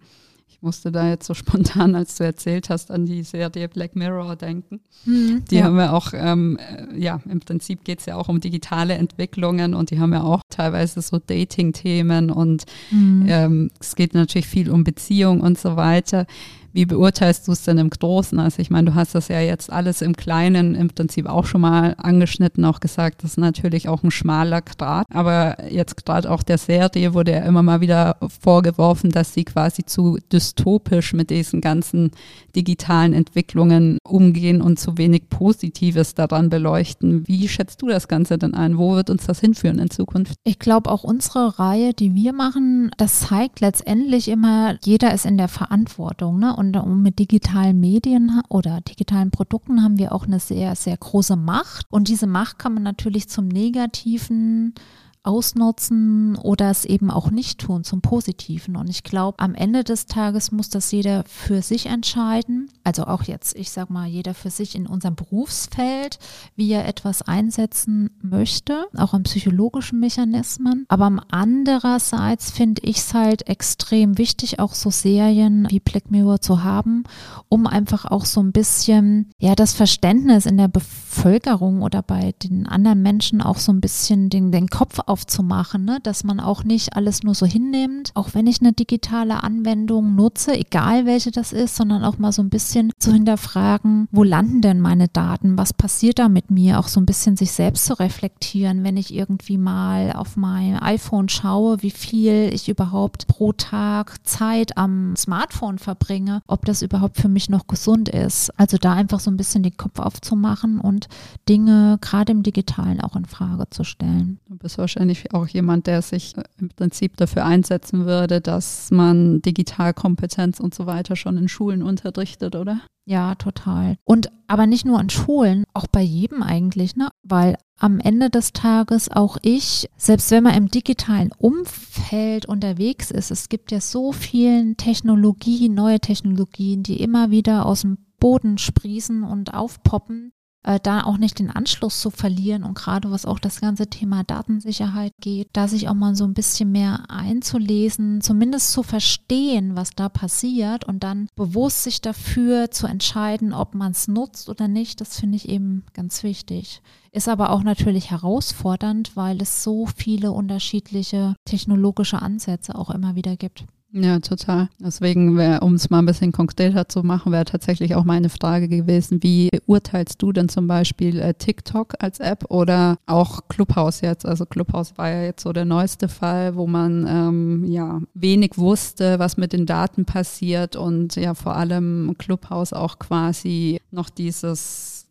[0.62, 4.80] musste da jetzt so spontan, als du erzählt hast, an die Serie Black Mirror denken.
[5.04, 5.64] Mhm, die ja.
[5.64, 9.74] haben ja auch, ähm, äh, ja, im Prinzip geht es ja auch um digitale Entwicklungen
[9.74, 13.26] und die haben ja auch teilweise so Dating-Themen und mhm.
[13.28, 16.26] ähm, es geht natürlich viel um Beziehung und so weiter.
[16.72, 18.38] Wie beurteilst du es denn im Großen?
[18.38, 21.60] Also ich meine, du hast das ja jetzt alles im Kleinen im Prinzip auch schon
[21.60, 25.06] mal angeschnitten, auch gesagt, das ist natürlich auch ein schmaler Grad.
[25.12, 29.84] Aber jetzt gerade auch der Serie wurde ja immer mal wieder vorgeworfen, dass sie quasi
[29.84, 32.10] zu dystopisch mit diesen ganzen
[32.56, 37.26] digitalen Entwicklungen umgehen und zu wenig Positives daran beleuchten.
[37.26, 38.78] Wie schätzt du das Ganze denn ein?
[38.78, 40.34] Wo wird uns das hinführen in Zukunft?
[40.44, 45.36] Ich glaube, auch unsere Reihe, die wir machen, das zeigt letztendlich immer, jeder ist in
[45.36, 46.38] der Verantwortung.
[46.38, 46.54] Ne?
[46.70, 51.86] Und mit digitalen Medien oder digitalen Produkten haben wir auch eine sehr, sehr große Macht.
[51.90, 54.74] Und diese Macht kann man natürlich zum Negativen
[55.24, 58.76] ausnutzen oder es eben auch nicht tun zum Positiven.
[58.76, 62.70] Und ich glaube, am Ende des Tages muss das jeder für sich entscheiden.
[62.82, 66.18] Also auch jetzt, ich sag mal, jeder für sich in unserem Berufsfeld,
[66.56, 70.86] wie er etwas einsetzen möchte, auch an psychologischen Mechanismen.
[70.88, 76.64] Aber andererseits finde ich es halt extrem wichtig, auch so Serien wie Black Mirror zu
[76.64, 77.04] haben,
[77.48, 82.66] um einfach auch so ein bisschen, ja, das Verständnis in der Bevölkerung oder bei den
[82.66, 85.98] anderen Menschen auch so ein bisschen den, den Kopf aufzumachen, ne?
[86.02, 90.54] dass man auch nicht alles nur so hinnimmt, auch wenn ich eine digitale Anwendung nutze,
[90.58, 94.80] egal welche das ist, sondern auch mal so ein bisschen zu hinterfragen, wo landen denn
[94.80, 98.84] meine Daten, was passiert da mit mir, auch so ein bisschen sich selbst zu reflektieren,
[98.84, 104.78] wenn ich irgendwie mal auf mein iPhone schaue, wie viel ich überhaupt pro Tag Zeit
[104.78, 108.50] am Smartphone verbringe, ob das überhaupt für mich noch gesund ist.
[108.58, 111.08] Also da einfach so ein bisschen den Kopf aufzumachen und
[111.50, 114.38] Dinge gerade im digitalen auch in Frage zu stellen.
[114.48, 118.90] Du bist wahrscheinlich wahrscheinlich auch jemand, der sich äh, im Prinzip dafür einsetzen würde, dass
[118.90, 122.80] man Digitalkompetenz und so weiter schon in Schulen unterrichtet, oder?
[123.04, 123.96] Ja, total.
[124.04, 127.08] Und aber nicht nur an Schulen, auch bei jedem eigentlich, ne?
[127.24, 133.32] Weil am Ende des Tages auch ich, selbst wenn man im digitalen Umfeld unterwegs ist,
[133.32, 139.24] es gibt ja so viele Technologien, neue Technologien, die immer wieder aus dem Boden sprießen
[139.24, 140.32] und aufpoppen,
[140.64, 144.24] äh, da auch nicht den Anschluss zu verlieren und gerade was auch das ganze Thema
[144.24, 149.90] Datensicherheit geht, da sich auch mal so ein bisschen mehr einzulesen, zumindest zu verstehen, was
[149.90, 155.00] da passiert und dann bewusst sich dafür zu entscheiden, ob man es nutzt oder nicht,
[155.00, 156.82] das finde ich eben ganz wichtig.
[157.10, 163.36] Ist aber auch natürlich herausfordernd, weil es so viele unterschiedliche technologische Ansätze auch immer wieder
[163.36, 163.66] gibt.
[163.94, 164.70] Ja, total.
[164.80, 169.22] Deswegen, um es mal ein bisschen konkreter zu machen, wäre tatsächlich auch meine Frage gewesen,
[169.22, 174.24] wie beurteilst du denn zum Beispiel äh, TikTok als App oder auch Clubhouse jetzt?
[174.24, 179.18] Also Clubhouse war ja jetzt so der neueste Fall, wo man ähm, ja wenig wusste,
[179.18, 185.01] was mit den Daten passiert und ja vor allem Clubhouse auch quasi noch dieses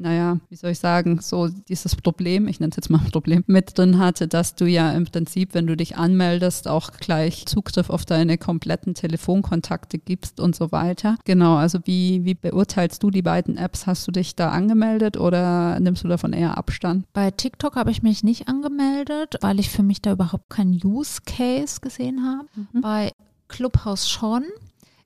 [0.00, 3.76] naja, wie soll ich sagen, so dieses Problem, ich nenne es jetzt mal Problem, mit
[3.76, 8.04] drin hatte, dass du ja im Prinzip, wenn du dich anmeldest, auch gleich Zugriff auf
[8.04, 11.16] deine kompletten Telefonkontakte gibst und so weiter.
[11.24, 13.86] Genau, also wie, wie beurteilst du die beiden Apps?
[13.86, 17.04] Hast du dich da angemeldet oder nimmst du davon eher Abstand?
[17.12, 21.20] Bei TikTok habe ich mich nicht angemeldet, weil ich für mich da überhaupt keinen Use
[21.26, 22.48] Case gesehen habe.
[22.72, 22.80] Mhm.
[22.80, 23.12] Bei
[23.48, 24.44] Clubhouse schon.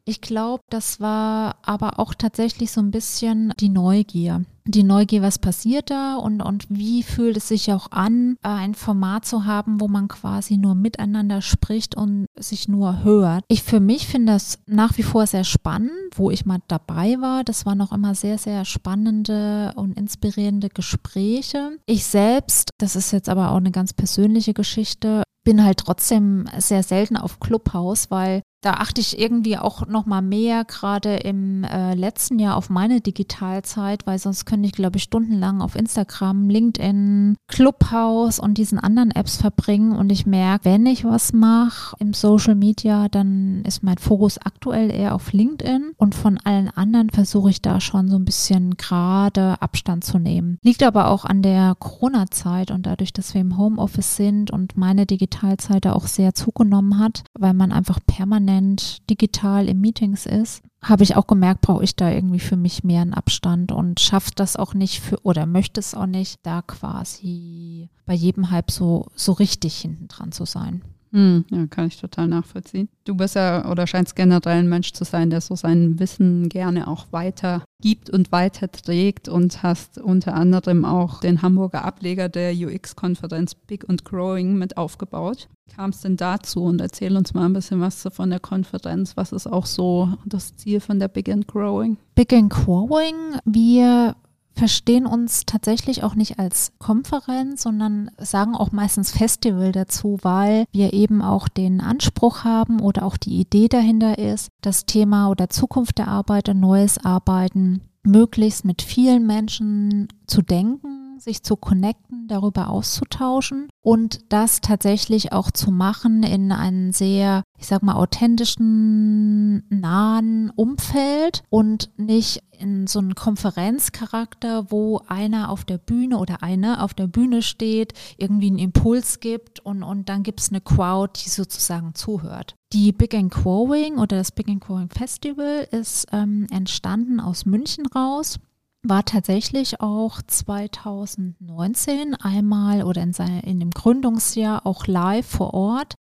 [0.07, 4.45] Ich glaube, das war aber auch tatsächlich so ein bisschen die Neugier.
[4.67, 9.27] Die Neugier, was passiert da und, und wie fühlt es sich auch an, ein Format
[9.27, 13.45] zu haben, wo man quasi nur miteinander spricht und sich nur hört.
[13.49, 17.45] Ich für mich finde das nach wie vor sehr spannend, wo ich mal dabei war.
[17.45, 21.79] Das waren noch immer sehr, sehr spannende und inspirierende Gespräche.
[21.87, 26.83] Ich selbst, das ist jetzt aber auch eine ganz persönliche Geschichte, bin halt trotzdem sehr
[26.83, 31.95] selten auf Clubhouse, weil da achte ich irgendwie auch noch mal mehr gerade im äh,
[31.95, 37.37] letzten Jahr auf meine Digitalzeit, weil sonst könnte ich glaube ich stundenlang auf Instagram, LinkedIn,
[37.47, 42.55] Clubhouse und diesen anderen Apps verbringen und ich merke, wenn ich was mache im Social
[42.55, 47.61] Media, dann ist mein Fokus aktuell eher auf LinkedIn und von allen anderen versuche ich
[47.61, 50.59] da schon so ein bisschen gerade Abstand zu nehmen.
[50.63, 55.05] Liegt aber auch an der Corona-Zeit und dadurch, dass wir im Homeoffice sind und meine
[55.05, 60.63] Digitalzeit da auch sehr zugenommen hat, weil man einfach permanent permanent digital in Meetings ist,
[60.83, 64.39] habe ich auch gemerkt, brauche ich da irgendwie für mich mehr einen Abstand und schafft
[64.39, 69.07] das auch nicht für oder möchte es auch nicht, da quasi bei jedem Hype so,
[69.15, 70.83] so richtig hinten dran zu sein.
[71.15, 72.89] Hm, ja, kann ich total nachvollziehen.
[73.05, 76.89] Du bist ja oder scheinst generell ein Mensch zu sein, der so sein Wissen gerne
[76.89, 82.53] auch weiter gibt und weiter trägt und hast unter anderem auch den Hamburger Ableger der
[82.53, 85.49] UX-Konferenz Big and Growing mit aufgebaut.
[85.77, 89.17] Kam es denn dazu und erzähl uns mal ein bisschen was von der Konferenz.
[89.17, 91.97] Was ist auch so das Ziel von der Big and Growing?
[92.17, 94.17] Big and Growing, wir
[94.55, 100.93] verstehen uns tatsächlich auch nicht als Konferenz, sondern sagen auch meistens Festival dazu, weil wir
[100.93, 105.99] eben auch den Anspruch haben oder auch die Idee dahinter ist, das Thema oder Zukunft
[105.99, 112.69] der Arbeit und neues Arbeiten möglichst mit vielen Menschen zu denken sich zu connecten, darüber
[112.69, 120.51] auszutauschen und das tatsächlich auch zu machen in einem sehr, ich sag mal, authentischen, nahen
[120.51, 126.95] Umfeld und nicht in so einem Konferenzcharakter, wo einer auf der Bühne oder eine auf
[126.95, 131.29] der Bühne steht, irgendwie einen Impuls gibt und, und dann gibt es eine Crowd, die
[131.29, 132.55] sozusagen zuhört.
[132.73, 137.87] Die Big and Growing oder das Big and Growing Festival ist ähm, entstanden aus München
[137.87, 138.39] raus
[138.85, 145.95] war tatsächlich auch 2019 einmal oder in, seine, in dem Gründungsjahr auch live vor Ort.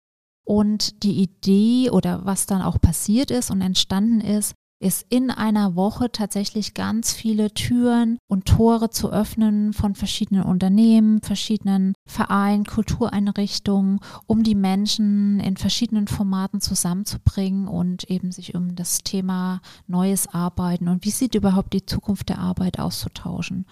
[0.46, 5.76] Und die Idee oder was dann auch passiert ist und entstanden ist, ist in einer
[5.76, 14.00] Woche tatsächlich ganz viele Türen und Tore zu öffnen von verschiedenen Unternehmen, verschiedenen Vereinen, Kultureinrichtungen,
[14.26, 20.88] um die Menschen in verschiedenen Formaten zusammenzubringen und eben sich um das Thema neues Arbeiten
[20.88, 23.64] und wie sieht überhaupt die Zukunft der Arbeit auszutauschen.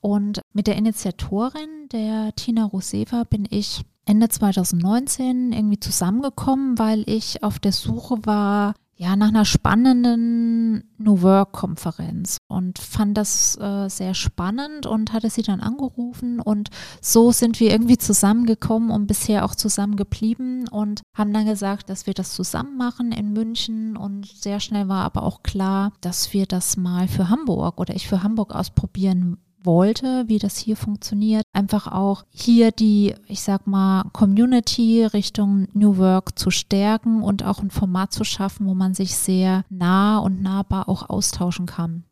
[0.00, 7.42] Und mit der Initiatorin, der Tina Ruseva, bin ich Ende 2019 irgendwie zusammengekommen, weil ich
[7.42, 14.12] auf der Suche war ja, nach einer spannenden New Work-Konferenz und fand das äh, sehr
[14.12, 19.54] spannend und hatte sie dann angerufen und so sind wir irgendwie zusammengekommen und bisher auch
[19.54, 24.88] zusammengeblieben und haben dann gesagt, dass wir das zusammen machen in München und sehr schnell
[24.88, 29.38] war aber auch klar, dass wir das mal für Hamburg oder ich für Hamburg ausprobieren
[29.62, 31.42] wollte, wie das hier funktioniert.
[31.52, 37.60] Einfach auch hier die, ich sag mal, Community Richtung New Work zu stärken und auch
[37.60, 42.04] ein Format zu schaffen, wo man sich sehr nah und nahbar auch austauschen kann.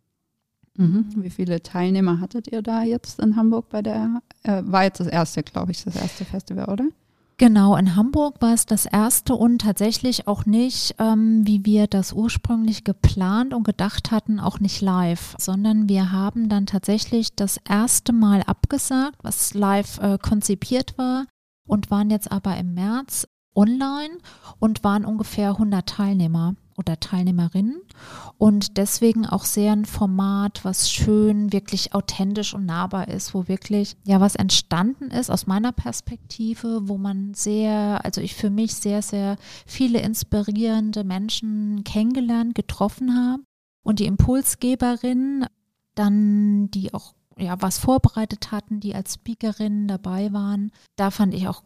[0.76, 1.06] Mhm.
[1.16, 5.06] Wie viele Teilnehmer hattet ihr da jetzt in Hamburg bei der, äh, war jetzt das
[5.06, 6.84] erste, glaube ich, das erste Festival, oder?
[7.38, 12.14] Genau, in Hamburg war es das erste und tatsächlich auch nicht, ähm, wie wir das
[12.14, 18.14] ursprünglich geplant und gedacht hatten, auch nicht live, sondern wir haben dann tatsächlich das erste
[18.14, 21.26] Mal abgesagt, was live äh, konzipiert war
[21.68, 24.16] und waren jetzt aber im März online
[24.58, 27.80] und waren ungefähr 100 Teilnehmer oder Teilnehmerinnen
[28.38, 33.96] und deswegen auch sehr ein Format, was schön, wirklich authentisch und nahbar ist, wo wirklich
[34.04, 39.02] ja was entstanden ist aus meiner Perspektive, wo man sehr, also ich für mich sehr,
[39.02, 39.36] sehr
[39.66, 43.42] viele inspirierende Menschen kennengelernt, getroffen habe
[43.82, 45.46] und die Impulsgeberin
[45.94, 50.72] dann, die auch ja, was vorbereitet hatten, die als Speakerinnen dabei waren.
[50.96, 51.62] Da fand ich auch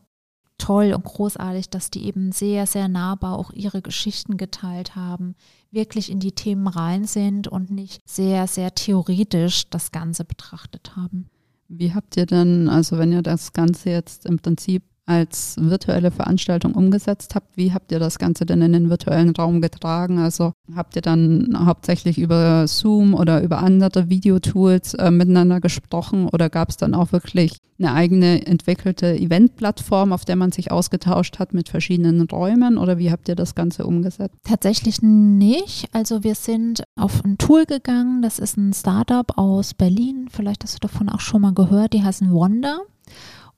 [0.60, 5.34] toll und großartig, dass die eben sehr, sehr nahbar auch ihre Geschichten geteilt haben,
[5.70, 11.28] wirklich in die Themen rein sind und nicht sehr, sehr theoretisch das Ganze betrachtet haben.
[11.68, 16.74] Wie habt ihr denn, also wenn ihr das Ganze jetzt im Prinzip als virtuelle Veranstaltung
[16.74, 17.56] umgesetzt habt.
[17.56, 20.18] Wie habt ihr das Ganze denn in den virtuellen Raum getragen?
[20.18, 26.48] Also habt ihr dann hauptsächlich über Zoom oder über andere Videotools äh, miteinander gesprochen oder
[26.48, 31.54] gab es dann auch wirklich eine eigene entwickelte Eventplattform, auf der man sich ausgetauscht hat
[31.54, 34.36] mit verschiedenen Räumen oder wie habt ihr das Ganze umgesetzt?
[34.44, 35.88] Tatsächlich nicht.
[35.92, 40.74] Also wir sind auf ein Tool gegangen, das ist ein Startup aus Berlin, vielleicht hast
[40.74, 42.80] du davon auch schon mal gehört, die heißen Wonder.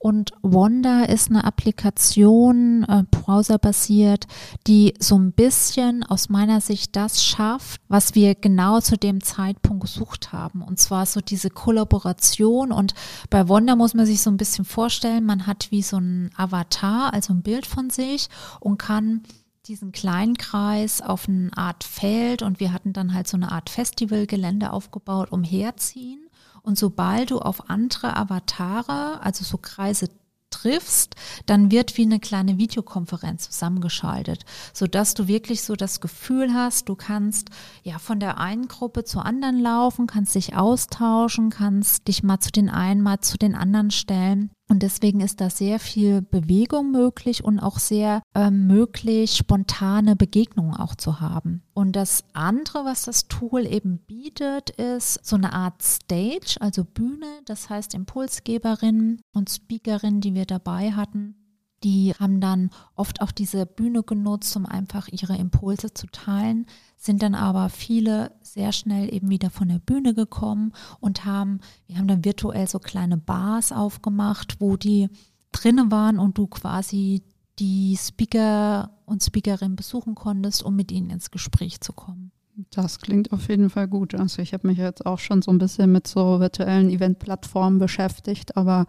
[0.03, 4.27] Und Wanda ist eine Applikation, äh, browserbasiert,
[4.67, 9.83] die so ein bisschen aus meiner Sicht das schafft, was wir genau zu dem Zeitpunkt
[9.83, 10.61] gesucht haben.
[10.61, 12.73] Und zwar so diese Kollaboration.
[12.73, 12.95] Und
[13.29, 17.13] bei Wanda muss man sich so ein bisschen vorstellen, man hat wie so ein Avatar,
[17.13, 18.27] also ein Bild von sich
[18.59, 19.23] und kann
[19.67, 23.69] diesen kleinen Kreis auf eine Art Feld und wir hatten dann halt so eine Art
[23.69, 26.22] Festivalgelände aufgebaut, umherziehen.
[26.63, 30.09] Und sobald du auf andere Avatare, also so Kreise
[30.49, 36.87] triffst, dann wird wie eine kleine Videokonferenz zusammengeschaltet, sodass du wirklich so das Gefühl hast,
[36.89, 37.49] du kannst
[37.83, 42.51] ja von der einen Gruppe zur anderen laufen, kannst dich austauschen, kannst dich mal zu
[42.51, 44.51] den einen, mal zu den anderen stellen.
[44.73, 50.73] Und deswegen ist da sehr viel Bewegung möglich und auch sehr äh, möglich, spontane Begegnungen
[50.75, 51.61] auch zu haben.
[51.75, 57.27] Und das andere, was das Tool eben bietet, ist so eine Art Stage, also Bühne.
[57.45, 61.35] Das heißt, Impulsgeberinnen und Speakerinnen, die wir dabei hatten,
[61.83, 66.65] Die haben dann oft auch diese Bühne genutzt, um einfach ihre Impulse zu teilen,
[67.03, 71.97] sind dann aber viele sehr schnell eben wieder von der Bühne gekommen und haben, wir
[71.97, 75.09] haben dann virtuell so kleine Bars aufgemacht, wo die
[75.51, 77.21] drinnen waren und du quasi
[77.59, 82.31] die Speaker und Speakerin besuchen konntest, um mit ihnen ins Gespräch zu kommen.
[82.71, 84.13] Das klingt auf jeden Fall gut.
[84.13, 88.55] Also ich habe mich jetzt auch schon so ein bisschen mit so virtuellen Eventplattformen beschäftigt,
[88.57, 88.85] aber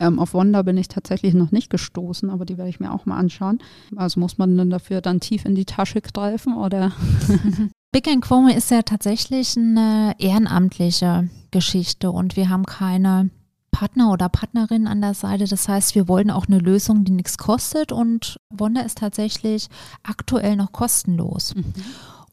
[0.00, 3.06] ähm, auf Wonder bin ich tatsächlich noch nicht gestoßen, aber die werde ich mir auch
[3.06, 3.58] mal anschauen.
[3.94, 6.92] Also muss man dann dafür dann tief in die Tasche greifen oder?
[7.92, 13.30] Big and Quome ist ja tatsächlich eine ehrenamtliche Geschichte und wir haben keine
[13.70, 15.46] Partner oder Partnerin an der Seite.
[15.46, 19.68] Das heißt, wir wollen auch eine Lösung, die nichts kostet und Wonder ist tatsächlich
[20.02, 21.54] aktuell noch kostenlos.
[21.54, 21.74] Mhm.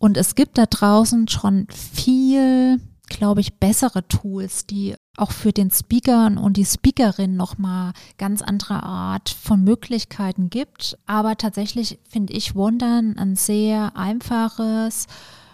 [0.04, 5.72] Und es gibt da draußen schon viel, glaube ich, bessere Tools, die auch für den
[5.72, 10.98] Speaker und die Speakerin nochmal ganz andere Art von Möglichkeiten gibt.
[11.06, 15.08] Aber tatsächlich finde ich Wondern ein sehr einfaches,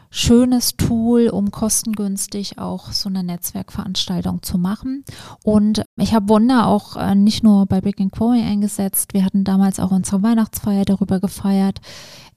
[0.09, 5.03] schönes Tool, um kostengünstig auch so eine Netzwerkveranstaltung zu machen.
[5.43, 9.13] Und ich habe Wonder auch äh, nicht nur bei Big and Quarry eingesetzt.
[9.13, 11.79] Wir hatten damals auch unsere Weihnachtsfeier darüber gefeiert.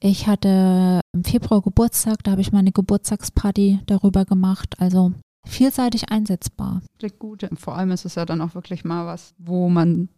[0.01, 4.75] Ich hatte im Februar Geburtstag, da habe ich meine Geburtstagsparty darüber gemacht.
[4.79, 5.13] Also
[5.45, 6.83] vielseitig einsetzbar.
[6.99, 7.49] Klingt gut.
[7.57, 10.09] Vor allem ist es ja dann auch wirklich mal was, wo man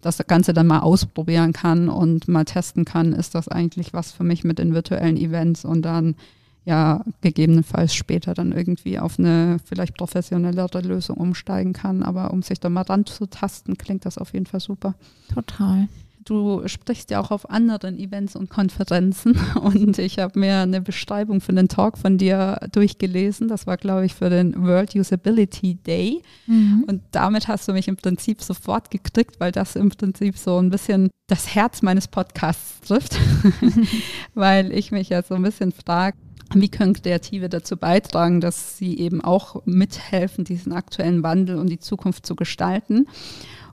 [0.00, 4.24] das Ganze dann mal ausprobieren kann und mal testen kann, ist das eigentlich was für
[4.24, 6.16] mich mit den virtuellen Events und dann
[6.64, 12.02] ja gegebenenfalls später dann irgendwie auf eine vielleicht professionellere Lösung umsteigen kann.
[12.02, 14.94] Aber um sich da mal ranzutasten, klingt das auf jeden Fall super.
[15.34, 15.88] Total.
[16.24, 21.40] Du sprichst ja auch auf anderen Events und Konferenzen und ich habe mir eine Beschreibung
[21.40, 23.48] für den Talk von dir durchgelesen.
[23.48, 26.22] Das war, glaube ich, für den World Usability Day.
[26.46, 26.84] Mhm.
[26.86, 30.70] Und damit hast du mich im Prinzip sofort gekriegt, weil das im Prinzip so ein
[30.70, 33.18] bisschen das Herz meines Podcasts trifft,
[34.34, 36.16] weil ich mich ja so ein bisschen frage,
[36.54, 41.78] wie können Kreative dazu beitragen, dass sie eben auch mithelfen, diesen aktuellen Wandel und die
[41.78, 43.06] Zukunft zu gestalten?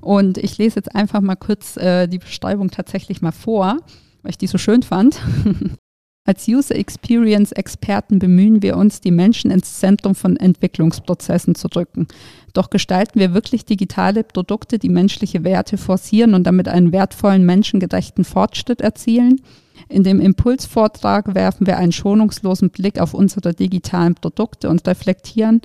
[0.01, 3.77] Und ich lese jetzt einfach mal kurz äh, die Beschreibung tatsächlich mal vor,
[4.21, 5.19] weil ich die so schön fand.
[6.25, 12.07] Als User Experience Experten bemühen wir uns, die Menschen ins Zentrum von Entwicklungsprozessen zu drücken.
[12.53, 18.25] Doch gestalten wir wirklich digitale Produkte, die menschliche Werte forcieren und damit einen wertvollen, menschengerechten
[18.25, 19.41] Fortschritt erzielen?
[19.89, 25.61] In dem Impulsvortrag werfen wir einen schonungslosen Blick auf unsere digitalen Produkte und reflektieren,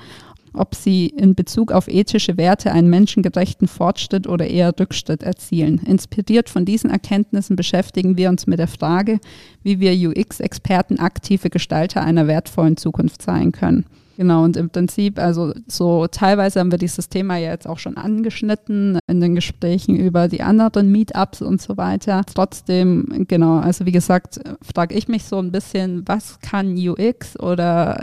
[0.54, 5.78] ob sie in Bezug auf ethische Werte einen menschengerechten Fortschritt oder eher Rückschritt erzielen.
[5.84, 9.18] Inspiriert von diesen Erkenntnissen beschäftigen wir uns mit der Frage,
[9.62, 13.84] wie wir UX-Experten aktive Gestalter einer wertvollen Zukunft sein können.
[14.16, 17.96] Genau, und im Prinzip, also so teilweise haben wir dieses Thema ja jetzt auch schon
[17.96, 22.22] angeschnitten in den Gesprächen über die anderen Meetups und so weiter.
[22.32, 28.00] Trotzdem, genau, also wie gesagt, frage ich mich so ein bisschen, was kann UX oder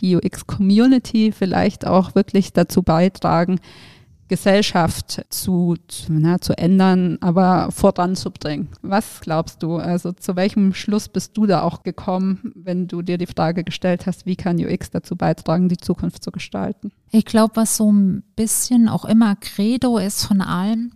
[0.00, 3.58] die UX-Community vielleicht auch wirklich dazu beitragen,
[4.28, 8.68] Gesellschaft zu, zu, na, zu ändern, aber voranzubringen.
[8.82, 9.76] Was glaubst du?
[9.76, 14.06] Also zu welchem Schluss bist du da auch gekommen, wenn du dir die Frage gestellt
[14.06, 16.92] hast, wie kann UX dazu beitragen, die Zukunft zu gestalten?
[17.10, 20.92] Ich glaube, was so ein bisschen auch immer Credo ist von allem,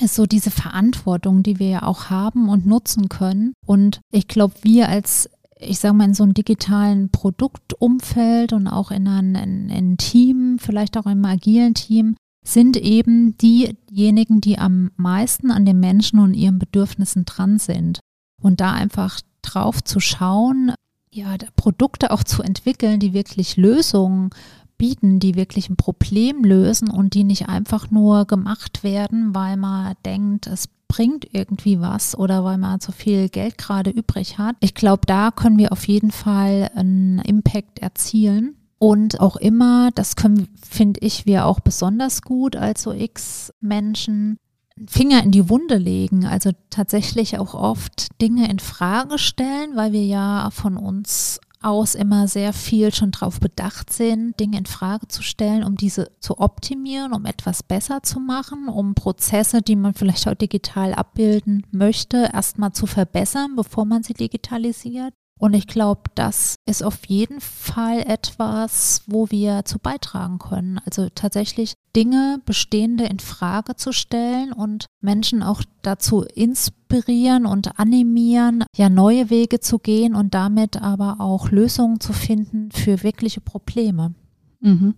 [0.00, 3.52] ist so diese Verantwortung, die wir ja auch haben und nutzen können.
[3.66, 5.28] Und ich glaube, wir als
[5.60, 11.06] ich sage mal, in so einem digitalen Produktumfeld und auch in einem Team, vielleicht auch
[11.06, 12.16] im agilen Team,
[12.52, 18.00] sind eben diejenigen, die am meisten an den Menschen und ihren Bedürfnissen dran sind.
[18.40, 20.72] Und da einfach drauf zu schauen,
[21.10, 24.30] ja, Produkte auch zu entwickeln, die wirklich Lösungen
[24.78, 29.94] bieten, die wirklich ein Problem lösen und die nicht einfach nur gemacht werden, weil man
[30.04, 34.56] denkt, es bringt irgendwie was oder weil man so viel Geld gerade übrig hat.
[34.60, 38.57] Ich glaube, da können wir auf jeden Fall einen Impact erzielen.
[38.78, 44.38] Und auch immer, das können, finde ich, wir auch besonders gut als so X-Menschen,
[44.86, 50.04] Finger in die Wunde legen, also tatsächlich auch oft Dinge in Frage stellen, weil wir
[50.04, 55.22] ja von uns aus immer sehr viel schon darauf bedacht sind, Dinge in Frage zu
[55.22, 60.28] stellen, um diese zu optimieren, um etwas besser zu machen, um Prozesse, die man vielleicht
[60.28, 65.14] auch digital abbilden möchte, erstmal zu verbessern, bevor man sie digitalisiert.
[65.38, 70.80] Und ich glaube, das ist auf jeden Fall etwas, wo wir zu beitragen können.
[70.84, 78.64] Also tatsächlich Dinge, bestehende in Frage zu stellen und Menschen auch dazu inspirieren und animieren,
[78.74, 84.14] ja neue Wege zu gehen und damit aber auch Lösungen zu finden für wirkliche Probleme.
[84.60, 84.94] Mhm.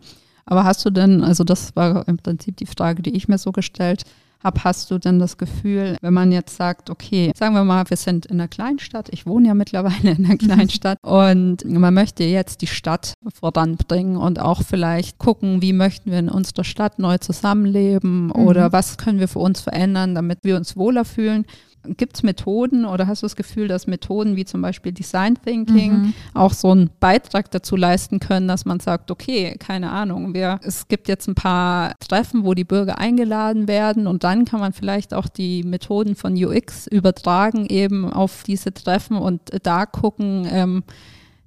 [0.47, 3.53] Aber hast du denn, also das war im Prinzip die Frage, die ich mir so
[3.53, 4.05] gestellt
[4.43, 7.97] habe, hast du denn das Gefühl, wenn man jetzt sagt, okay, sagen wir mal, wir
[7.97, 12.63] sind in einer Kleinstadt, ich wohne ja mittlerweile in einer Kleinstadt und man möchte jetzt
[12.63, 18.27] die Stadt voranbringen und auch vielleicht gucken, wie möchten wir in unserer Stadt neu zusammenleben
[18.27, 18.33] mhm.
[18.33, 21.45] oder was können wir für uns verändern, damit wir uns wohler fühlen.
[21.85, 25.93] Gibt es Methoden oder hast du das Gefühl, dass Methoden wie zum Beispiel Design Thinking
[25.93, 26.15] mhm.
[26.35, 30.89] auch so einen Beitrag dazu leisten können, dass man sagt, okay, keine Ahnung, wir, es
[30.89, 35.15] gibt jetzt ein paar Treffen, wo die Bürger eingeladen werden und dann kann man vielleicht
[35.15, 40.83] auch die Methoden von UX übertragen eben auf diese Treffen und da gucken, ähm,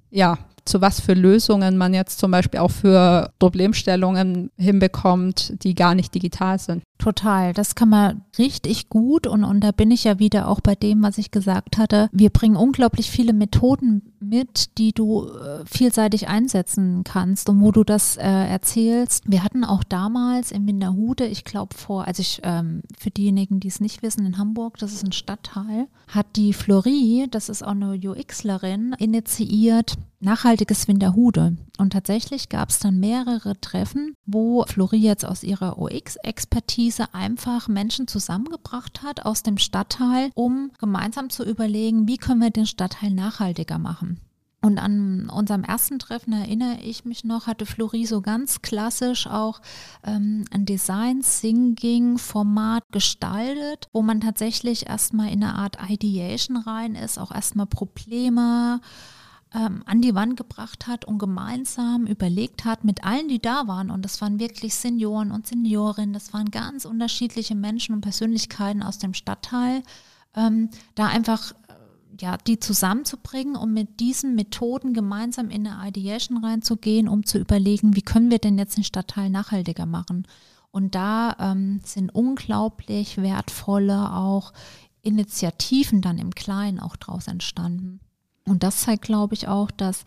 [0.09, 5.95] ja, zu was für Lösungen man jetzt zum Beispiel auch für Problemstellungen hinbekommt, die gar
[5.95, 6.84] nicht digital sind.
[7.04, 10.74] Total, das kann man richtig gut und, und da bin ich ja wieder auch bei
[10.74, 12.08] dem, was ich gesagt hatte.
[12.14, 17.84] Wir bringen unglaublich viele Methoden mit, die du äh, vielseitig einsetzen kannst und wo du
[17.84, 19.30] das äh, erzählst.
[19.30, 23.68] Wir hatten auch damals in Winterhude, ich glaube vor, also ich, ähm, für diejenigen, die
[23.68, 27.72] es nicht wissen, in Hamburg, das ist ein Stadtteil, hat die Florie, das ist auch
[27.72, 31.58] eine UXlerin, initiiert, nachhaltiges Winterhude.
[31.78, 38.08] Und tatsächlich gab es dann mehrere Treffen, wo Florie jetzt aus ihrer UX-Expertise einfach Menschen
[38.08, 43.80] zusammengebracht hat aus dem Stadtteil, um gemeinsam zu überlegen, wie können wir den Stadtteil nachhaltiger
[43.80, 44.20] machen.
[44.64, 49.60] Und an unserem ersten Treffen erinnere ich mich noch, hatte Florie so ganz klassisch auch
[50.06, 57.32] ähm, ein Design-Thinking-Format gestaltet, wo man tatsächlich erstmal in eine Art Ideation rein ist, auch
[57.32, 58.80] erstmal Probleme
[59.54, 63.91] ähm, an die Wand gebracht hat und gemeinsam überlegt hat mit allen, die da waren.
[63.91, 68.97] Und das waren wirklich Senioren und Seniorinnen, das waren ganz unterschiedliche Menschen und Persönlichkeiten aus
[68.97, 69.84] dem Stadtteil.
[70.36, 71.74] Ähm, da einfach äh,
[72.20, 77.95] ja, die zusammenzubringen, um mit diesen Methoden gemeinsam in eine Ideation reinzugehen, um zu überlegen,
[77.95, 80.28] wie können wir denn jetzt den Stadtteil nachhaltiger machen.
[80.72, 84.54] Und da ähm, sind unglaublich wertvolle auch
[85.04, 87.99] Initiativen dann im Kleinen auch draus entstanden.
[88.46, 90.04] Und das zeigt, glaube ich, auch, dass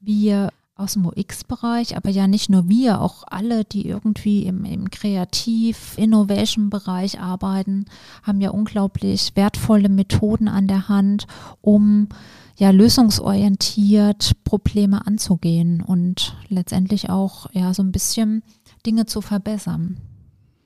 [0.00, 4.90] wir aus dem UX-Bereich, aber ja nicht nur wir, auch alle, die irgendwie im, im
[4.90, 7.84] Kreativ-Innovation-Bereich arbeiten,
[8.22, 11.28] haben ja unglaublich wertvolle Methoden an der Hand,
[11.60, 12.08] um
[12.56, 18.42] ja lösungsorientiert Probleme anzugehen und letztendlich auch ja so ein bisschen
[18.86, 19.98] Dinge zu verbessern.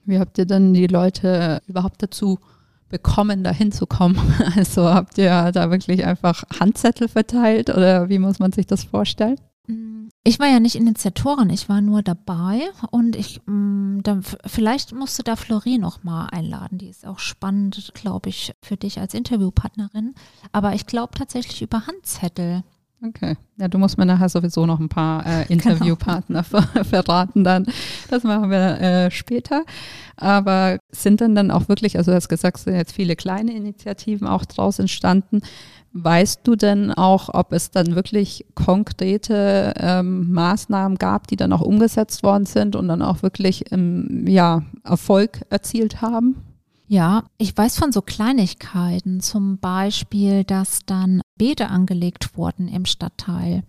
[0.04, 2.38] Wie habt ihr denn die Leute überhaupt dazu
[2.88, 4.18] bekommen, da hinzukommen?
[4.56, 9.38] Also habt ihr da wirklich einfach Handzettel verteilt oder wie muss man sich das vorstellen?
[9.66, 12.60] Mm, ich war ja nicht Initiatorin, ich war nur dabei
[12.90, 16.78] und ich, mm, dann, vielleicht musste da Florie noch mal einladen.
[16.78, 20.14] Die ist auch spannend, glaube ich, für dich als Interviewpartnerin.
[20.52, 22.62] Aber ich glaube tatsächlich über Handzettel.
[23.04, 23.36] Okay.
[23.58, 25.70] Ja, du musst mir nachher sowieso noch ein paar äh, genau.
[25.70, 26.62] Interviewpartner genau.
[26.62, 27.66] ver verraten dann.
[28.08, 29.64] Das machen wir äh, später.
[30.16, 33.54] Aber sind dann dann auch wirklich, also du hast gesagt, es sind jetzt viele kleine
[33.54, 35.42] Initiativen auch draus entstanden.
[35.92, 41.62] Weißt du denn auch, ob es dann wirklich konkrete ähm, Maßnahmen gab, die dann auch
[41.62, 46.36] umgesetzt worden sind und dann auch wirklich ähm, ja, Erfolg erzielt haben?
[46.88, 53.64] Ja, ich weiß von so Kleinigkeiten, zum Beispiel, dass dann Beete angelegt wurden im Stadtteil.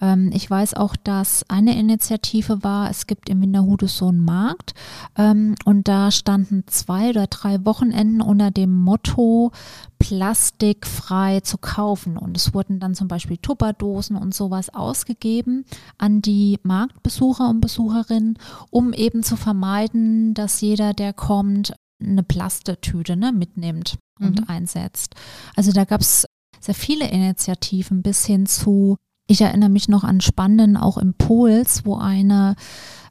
[0.00, 4.74] Ähm, ich weiß auch, dass eine Initiative war, es gibt im Winterhude so einen Markt
[5.16, 9.50] ähm, und da standen zwei oder drei Wochenenden unter dem Motto
[9.98, 15.64] plastikfrei zu kaufen und es wurden dann zum Beispiel Tupperdosen und sowas ausgegeben
[15.98, 18.38] an die Marktbesucher und Besucherinnen,
[18.70, 24.48] um eben zu vermeiden, dass jeder, der kommt, eine Plastetüte ne, mitnimmt und mhm.
[24.48, 25.14] einsetzt.
[25.56, 26.26] Also da gab es
[26.60, 28.96] sehr viele Initiativen bis hin zu,
[29.26, 32.56] ich erinnere mich noch an spannenden auch Impuls, wo eine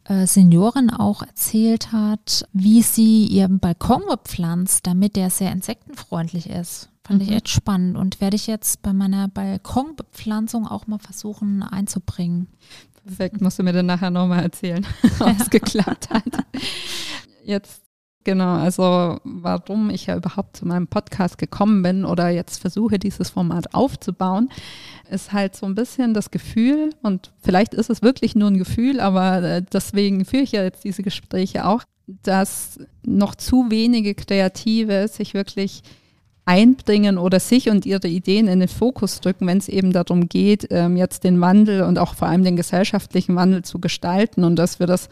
[0.05, 6.89] äh, Seniorin auch erzählt hat, wie sie ihren Balkon bepflanzt, damit der sehr insektenfreundlich ist.
[7.05, 7.27] Fand mhm.
[7.27, 12.47] ich echt spannend und werde ich jetzt bei meiner Balkonbepflanzung auch mal versuchen einzubringen.
[13.05, 14.85] Perfekt, musst du mir dann nachher nochmal erzählen,
[15.19, 16.25] ob es geklappt hat.
[17.43, 17.81] Jetzt
[18.29, 23.31] Genau, also warum ich ja überhaupt zu meinem Podcast gekommen bin oder jetzt versuche, dieses
[23.31, 24.49] Format aufzubauen,
[25.09, 28.99] ist halt so ein bisschen das Gefühl, und vielleicht ist es wirklich nur ein Gefühl,
[28.99, 31.81] aber äh, deswegen führe ich ja jetzt diese Gespräche auch,
[32.21, 35.81] dass noch zu wenige Kreative sich wirklich
[36.45, 40.67] einbringen oder sich und ihre Ideen in den Fokus drücken, wenn es eben darum geht,
[40.69, 44.79] ähm, jetzt den Wandel und auch vor allem den gesellschaftlichen Wandel zu gestalten und dass
[44.79, 45.09] wir das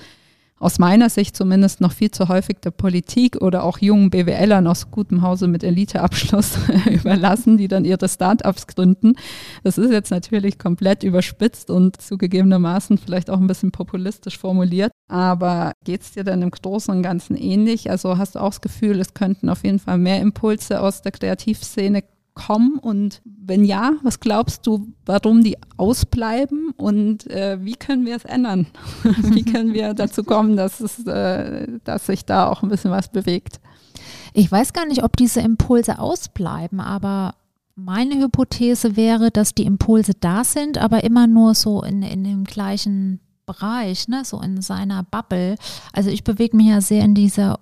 [0.59, 4.89] aus meiner Sicht zumindest noch viel zu häufig der Politik oder auch jungen BWLern aus
[4.89, 6.57] gutem Hause mit Eliteabschluss
[6.89, 9.15] überlassen, die dann ihre Startups gründen.
[9.63, 14.91] Das ist jetzt natürlich komplett überspitzt und zugegebenermaßen vielleicht auch ein bisschen populistisch formuliert.
[15.07, 17.89] Aber geht es dir dann im Großen und Ganzen ähnlich?
[17.89, 21.11] Also hast du auch das Gefühl, es könnten auf jeden Fall mehr Impulse aus der
[21.11, 22.03] Kreativszene
[22.37, 22.79] kommen?
[22.79, 28.23] Und wenn ja, was glaubst du, warum die ausbleiben und äh, wie können wir es
[28.23, 28.67] ändern?
[29.03, 33.09] wie können wir dazu kommen, dass, es, äh, dass sich da auch ein bisschen was
[33.09, 33.59] bewegt?
[34.33, 37.35] Ich weiß gar nicht, ob diese Impulse ausbleiben, aber
[37.75, 42.43] meine Hypothese wäre, dass die Impulse da sind, aber immer nur so in, in dem
[42.43, 45.55] gleichen Bereich, ne, so in seiner Bubble.
[45.93, 47.59] Also ich bewege mich ja sehr in dieser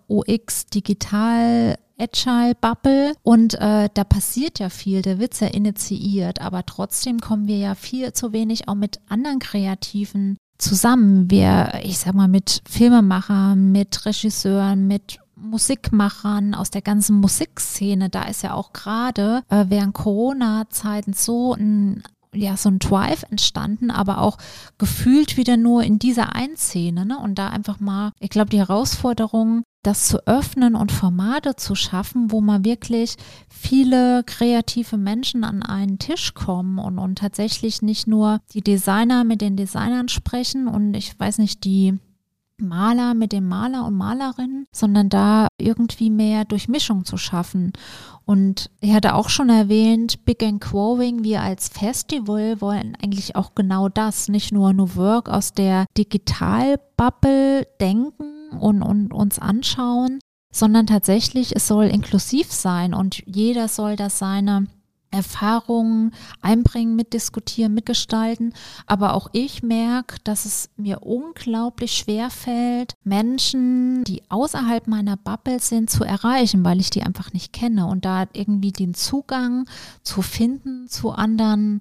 [1.97, 7.47] UX-Digital- Agile-Bubble und äh, da passiert ja viel, der wird ja initiiert, aber trotzdem kommen
[7.47, 11.29] wir ja viel zu wenig auch mit anderen Kreativen zusammen.
[11.29, 18.23] Wir, ich sag mal, mit Filmemachern, mit Regisseuren, mit Musikmachern aus der ganzen Musikszene, da
[18.23, 24.19] ist ja auch gerade äh, während Corona-Zeiten so ein ja, so ein Drive entstanden, aber
[24.19, 24.37] auch
[24.77, 27.05] gefühlt wieder nur in dieser einen Szene.
[27.05, 27.17] Ne?
[27.17, 32.31] Und da einfach mal, ich glaube, die Herausforderung, das zu öffnen und Formate zu schaffen,
[32.31, 33.15] wo man wirklich
[33.49, 39.41] viele kreative Menschen an einen Tisch kommen und, und tatsächlich nicht nur die Designer mit
[39.41, 41.99] den Designern sprechen und ich weiß nicht, die
[42.57, 47.73] Maler mit dem Maler und Malerinnen, sondern da irgendwie mehr Durchmischung zu schaffen.
[48.23, 53.55] Und ich hatte auch schon erwähnt, Big and Growing, wir als Festival wollen eigentlich auch
[53.55, 60.19] genau das, nicht nur New Work aus der Digitalbubble denken und, und uns anschauen,
[60.51, 64.67] sondern tatsächlich, es soll inklusiv sein und jeder soll das seine
[65.15, 68.53] Erfahrungen einbringen, mitdiskutieren, mitgestalten.
[68.85, 75.59] Aber auch ich merke, dass es mir unglaublich schwer fällt, Menschen, die außerhalb meiner Bubble
[75.59, 77.87] sind, zu erreichen, weil ich die einfach nicht kenne.
[77.87, 79.67] Und da irgendwie den Zugang
[80.03, 81.79] zu finden zu anderen,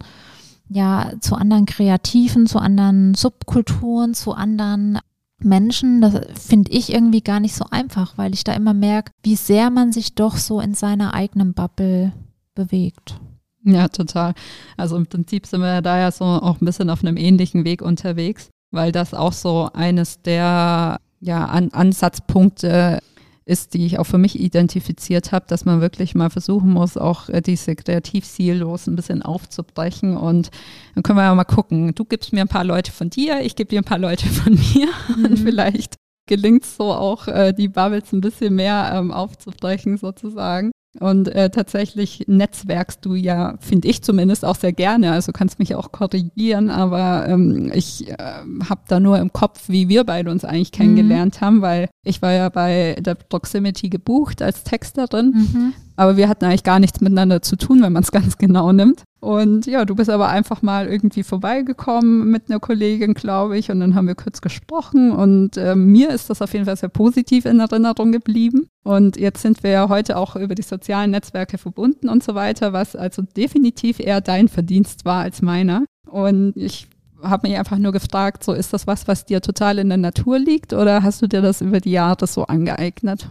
[0.68, 4.98] ja, zu anderen Kreativen, zu anderen Subkulturen, zu anderen
[5.44, 9.36] Menschen, das finde ich irgendwie gar nicht so einfach, weil ich da immer merke, wie
[9.36, 12.12] sehr man sich doch so in seiner eigenen Bubble
[12.54, 13.18] bewegt.
[13.64, 14.34] Ja, total.
[14.76, 17.80] Also im Prinzip sind wir da ja so auch ein bisschen auf einem ähnlichen Weg
[17.80, 23.00] unterwegs, weil das auch so eines der ja, An Ansatzpunkte
[23.46, 27.28] ist, die ich auch für mich identifiziert habe, dass man wirklich mal versuchen muss, auch
[27.28, 30.16] äh, diese Kreativsilos ein bisschen aufzubrechen.
[30.16, 30.50] Und
[30.94, 31.94] dann können wir ja mal gucken.
[31.94, 34.54] Du gibst mir ein paar Leute von dir, ich gebe dir ein paar Leute von
[34.74, 34.88] mir.
[35.16, 35.24] Mhm.
[35.24, 40.72] Und vielleicht gelingt es so auch, äh, die Bubbles ein bisschen mehr ähm, aufzubrechen sozusagen.
[41.00, 45.12] Und äh, tatsächlich netzwerkst du ja, finde ich zumindest, auch sehr gerne.
[45.12, 49.88] Also kannst mich auch korrigieren, aber ähm, ich äh, habe da nur im Kopf, wie
[49.88, 50.76] wir beide uns eigentlich mhm.
[50.76, 51.44] kennengelernt mhm.
[51.44, 55.32] haben, weil ich war ja bei der Proximity gebucht als Texterin.
[55.34, 55.72] Mhm.
[55.96, 59.02] Aber wir hatten eigentlich gar nichts miteinander zu tun, wenn man es ganz genau nimmt.
[59.24, 63.80] Und ja, du bist aber einfach mal irgendwie vorbeigekommen mit einer Kollegin, glaube ich, und
[63.80, 67.46] dann haben wir kurz gesprochen und äh, mir ist das auf jeden Fall sehr positiv
[67.46, 68.68] in Erinnerung geblieben.
[68.82, 72.74] Und jetzt sind wir ja heute auch über die sozialen Netzwerke verbunden und so weiter,
[72.74, 75.86] was also definitiv eher dein Verdienst war als meiner.
[76.06, 76.88] Und ich
[77.22, 80.38] habe mich einfach nur gefragt, so ist das was, was dir total in der Natur
[80.38, 83.26] liegt oder hast du dir das über die Jahre so angeeignet?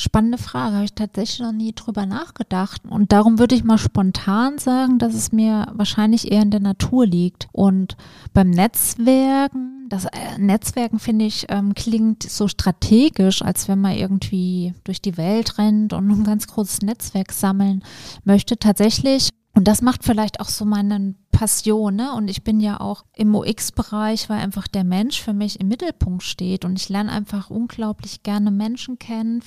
[0.00, 2.80] Spannende Frage, habe ich tatsächlich noch nie drüber nachgedacht.
[2.88, 7.04] Und darum würde ich mal spontan sagen, dass es mir wahrscheinlich eher in der Natur
[7.04, 7.48] liegt.
[7.52, 7.98] Und
[8.32, 14.72] beim Netzwerken, das äh, Netzwerken finde ich, ähm, klingt so strategisch, als wenn man irgendwie
[14.84, 17.84] durch die Welt rennt und ein ganz großes Netzwerk sammeln
[18.24, 18.58] möchte.
[18.58, 22.14] Tatsächlich und das macht vielleicht auch so meine Passion, ne?
[22.14, 26.22] Und ich bin ja auch im UX-Bereich, weil einfach der Mensch für mich im Mittelpunkt
[26.22, 29.42] steht und ich lerne einfach unglaublich gerne Menschen kennen,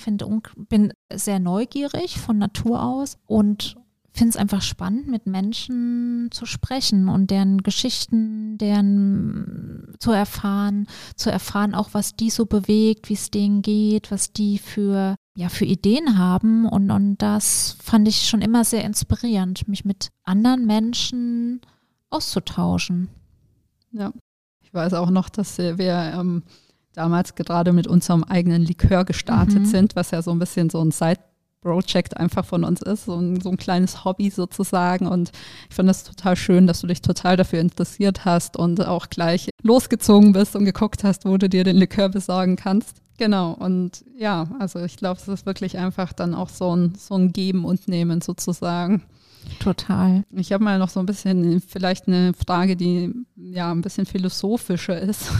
[0.68, 3.76] bin sehr neugierig von Natur aus und
[4.12, 10.86] finde es einfach spannend, mit Menschen zu sprechen und deren Geschichten, deren zu erfahren,
[11.16, 15.48] zu erfahren auch, was die so bewegt, wie es denen geht, was die für ja,
[15.48, 16.66] für Ideen haben.
[16.66, 21.60] Und, und das fand ich schon immer sehr inspirierend, mich mit anderen Menschen
[22.10, 23.08] auszutauschen.
[23.92, 24.12] Ja,
[24.62, 26.42] ich weiß auch noch, dass wir ähm,
[26.94, 29.66] damals gerade mit unserem eigenen Likör gestartet mhm.
[29.66, 31.20] sind, was ja so ein bisschen so ein Side
[31.60, 35.06] Project einfach von uns ist, so ein, so ein kleines Hobby sozusagen.
[35.06, 35.32] Und
[35.70, 39.48] ich fand das total schön, dass du dich total dafür interessiert hast und auch gleich
[39.62, 43.00] losgezogen bist und geguckt hast, wo du dir den Likör besorgen kannst.
[43.16, 47.14] Genau, und ja, also ich glaube, es ist wirklich einfach dann auch so ein, so
[47.14, 49.02] ein Geben und Nehmen sozusagen.
[49.60, 50.24] Total.
[50.32, 54.98] Ich habe mal noch so ein bisschen vielleicht eine Frage, die ja ein bisschen philosophischer
[55.00, 55.30] ist,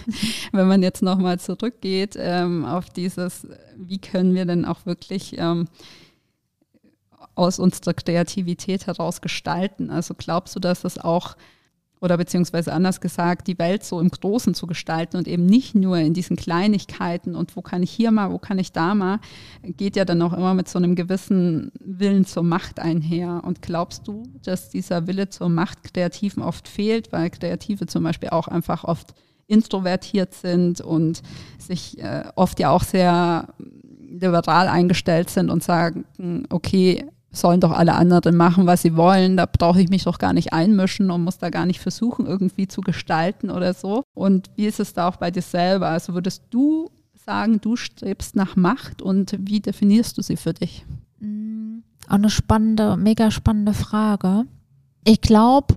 [0.52, 5.68] wenn man jetzt nochmal zurückgeht ähm, auf dieses, wie können wir denn auch wirklich ähm,
[7.34, 9.90] aus unserer Kreativität heraus gestalten?
[9.90, 11.36] Also glaubst du, dass das auch
[12.02, 15.98] oder beziehungsweise anders gesagt, die Welt so im Großen zu gestalten und eben nicht nur
[15.98, 19.20] in diesen Kleinigkeiten und wo kann ich hier mal, wo kann ich da mal,
[19.62, 23.42] geht ja dann auch immer mit so einem gewissen Willen zur Macht einher.
[23.44, 28.30] Und glaubst du, dass dieser Wille zur Macht Kreativen oft fehlt, weil Kreative zum Beispiel
[28.30, 29.14] auch einfach oft
[29.46, 31.22] introvertiert sind und
[31.58, 33.46] sich äh, oft ja auch sehr
[34.00, 36.04] liberal eingestellt sind und sagen,
[36.50, 39.36] okay, sollen doch alle anderen machen, was sie wollen.
[39.36, 42.68] Da brauche ich mich doch gar nicht einmischen und muss da gar nicht versuchen, irgendwie
[42.68, 44.04] zu gestalten oder so.
[44.14, 45.88] Und wie ist es da auch bei dir selber?
[45.88, 46.90] Also würdest du
[47.24, 50.84] sagen, du strebst nach Macht und wie definierst du sie für dich?
[51.20, 51.78] Mm,
[52.08, 54.44] auch eine spannende, mega spannende Frage.
[55.04, 55.76] Ich glaube,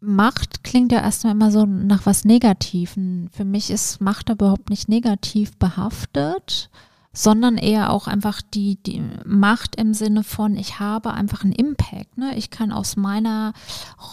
[0.00, 3.30] Macht klingt ja erstmal immer so nach was Negativen.
[3.32, 6.70] Für mich ist Macht überhaupt nicht negativ behaftet
[7.12, 12.18] sondern eher auch einfach die, die Macht im Sinne von, ich habe einfach einen Impact.
[12.18, 12.36] Ne?
[12.36, 13.54] Ich kann aus meiner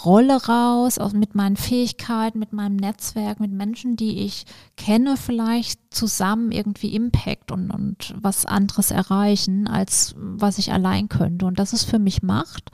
[0.05, 4.45] Rolle raus, aus, mit meinen Fähigkeiten, mit meinem Netzwerk, mit Menschen, die ich
[4.77, 11.45] kenne, vielleicht zusammen irgendwie Impact und, und was anderes erreichen, als was ich allein könnte.
[11.45, 12.71] Und das ist für mich Macht.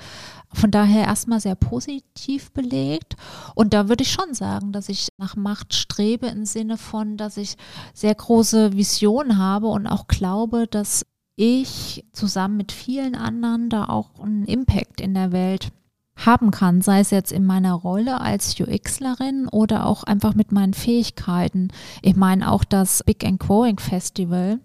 [0.53, 3.15] Von daher erstmal sehr positiv belegt.
[3.55, 7.37] Und da würde ich schon sagen, dass ich nach Macht strebe im Sinne von, dass
[7.37, 7.55] ich
[7.93, 14.19] sehr große Visionen habe und auch glaube, dass ich zusammen mit vielen anderen da auch
[14.19, 15.69] einen Impact in der Welt
[16.15, 20.73] haben kann, sei es jetzt in meiner Rolle als UXlerin oder auch einfach mit meinen
[20.73, 21.69] Fähigkeiten.
[22.01, 24.59] Ich meine auch das Big and Growing Festival,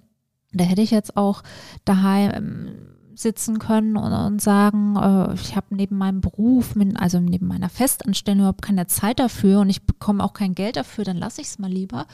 [0.53, 1.43] da hätte ich jetzt auch
[1.84, 7.46] daheim sitzen können und, und sagen, äh, ich habe neben meinem Beruf, mit, also neben
[7.46, 11.40] meiner Festanstellung überhaupt keine Zeit dafür und ich bekomme auch kein Geld dafür, dann lasse
[11.40, 12.06] ich es mal lieber.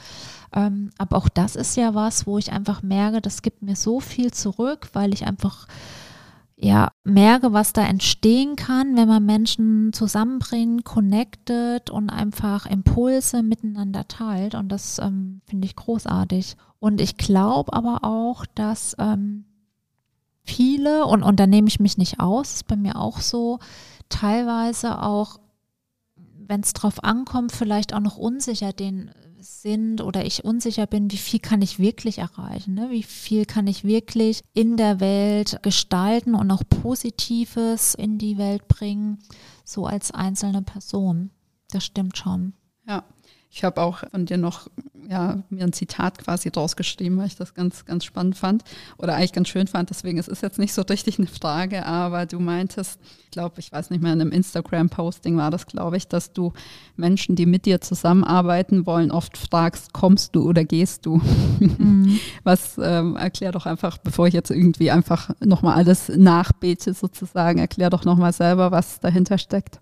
[0.55, 3.99] Ähm, aber auch das ist ja was, wo ich einfach merke, das gibt mir so
[3.99, 5.67] viel zurück, weil ich einfach
[6.55, 14.07] ja, merke, was da entstehen kann, wenn man Menschen zusammenbringt, connected und einfach Impulse miteinander
[14.07, 14.55] teilt.
[14.55, 16.55] Und das ähm, finde ich großartig.
[16.79, 19.43] Und ich glaube aber auch, dass ähm,
[20.45, 23.59] viele, und, und da nehme ich mich nicht aus, ist bei mir auch so,
[24.09, 25.39] teilweise auch,
[26.15, 29.11] wenn es drauf ankommt, vielleicht auch noch unsicher den
[29.43, 32.89] sind oder ich unsicher bin, wie viel kann ich wirklich erreichen, ne?
[32.89, 38.67] wie viel kann ich wirklich in der Welt gestalten und auch Positives in die Welt
[38.67, 39.19] bringen,
[39.65, 41.31] so als einzelne Person.
[41.71, 42.53] Das stimmt schon.
[42.87, 43.03] Ja,
[43.53, 44.67] ich habe auch von dir noch
[45.07, 48.63] ja, mir ein Zitat quasi rausgeschrieben, weil ich das ganz, ganz spannend fand
[48.97, 49.91] oder eigentlich ganz schön fand.
[49.91, 53.71] Deswegen es ist jetzt nicht so richtig eine Frage, aber du meintest, ich glaube, ich
[53.71, 56.53] weiß nicht mehr, in einem Instagram-Posting war das, glaube ich, dass du
[56.95, 61.21] Menschen, die mit dir zusammenarbeiten wollen, oft fragst, kommst du oder gehst du?
[61.59, 62.19] Mhm.
[62.43, 67.91] Was ähm, erklär doch einfach, bevor ich jetzt irgendwie einfach nochmal alles nachbete sozusagen, erklär
[67.91, 69.79] doch nochmal selber, was dahinter steckt.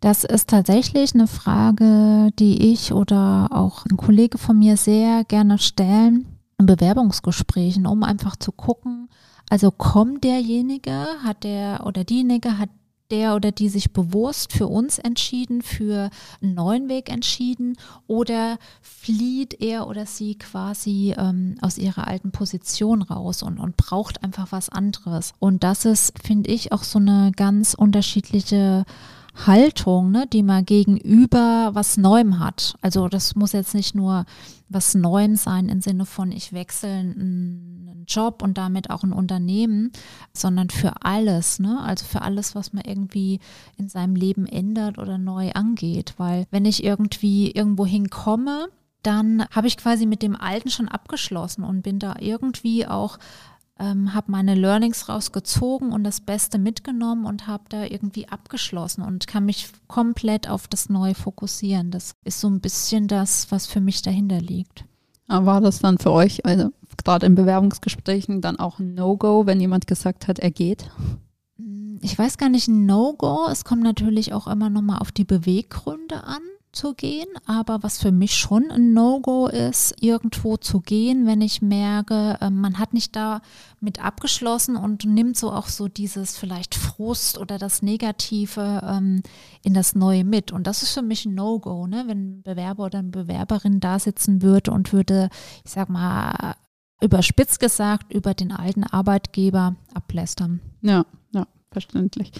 [0.00, 5.58] Das ist tatsächlich eine Frage, die ich oder auch ein Kollege von mir sehr gerne
[5.58, 6.26] stellen
[6.58, 9.08] in Bewerbungsgesprächen, um einfach zu gucken,
[9.50, 12.68] also kommt derjenige, hat der oder diejenige, hat
[13.10, 16.10] der oder die sich bewusst für uns entschieden, für
[16.42, 17.76] einen neuen Weg entschieden
[18.06, 24.22] oder flieht er oder sie quasi ähm, aus ihrer alten Position raus und, und braucht
[24.22, 25.32] einfach was anderes.
[25.38, 28.84] Und das ist, finde ich, auch so eine ganz unterschiedliche
[29.46, 32.76] Haltung, ne, die man gegenüber was Neuem hat.
[32.80, 34.24] Also das muss jetzt nicht nur
[34.68, 39.92] was Neuem sein im Sinne von, ich wechsle einen Job und damit auch ein Unternehmen,
[40.32, 41.80] sondern für alles, ne?
[41.82, 43.40] Also für alles, was man irgendwie
[43.76, 46.14] in seinem Leben ändert oder neu angeht.
[46.16, 48.68] Weil wenn ich irgendwie irgendwo hinkomme,
[49.02, 53.18] dann habe ich quasi mit dem Alten schon abgeschlossen und bin da irgendwie auch
[53.78, 59.26] ähm, habe meine Learnings rausgezogen und das Beste mitgenommen und habe da irgendwie abgeschlossen und
[59.26, 61.90] kann mich komplett auf das Neue fokussieren.
[61.90, 64.84] Das ist so ein bisschen das, was für mich dahinter liegt.
[65.28, 69.86] War das dann für euch, also gerade in Bewerbungsgesprächen, dann auch ein No-Go, wenn jemand
[69.86, 70.90] gesagt hat, er geht?
[72.00, 73.46] Ich weiß gar nicht, ein No-Go.
[73.50, 76.40] Es kommt natürlich auch immer nochmal auf die Beweggründe an
[76.78, 81.60] zu gehen, aber was für mich schon ein No-Go ist, irgendwo zu gehen, wenn ich
[81.60, 83.42] merke, ähm, man hat nicht da
[83.80, 89.22] mit abgeschlossen und nimmt so auch so dieses vielleicht Frust oder das Negative ähm,
[89.64, 90.52] in das Neue mit.
[90.52, 92.04] Und das ist für mich ein No-Go, ne?
[92.06, 95.30] wenn ein Bewerber oder eine Bewerberin da sitzen würde und würde,
[95.64, 96.54] ich sag mal,
[97.00, 100.60] überspitzt gesagt, über den alten Arbeitgeber ablästern.
[100.80, 102.30] Ja, ja, verständlich.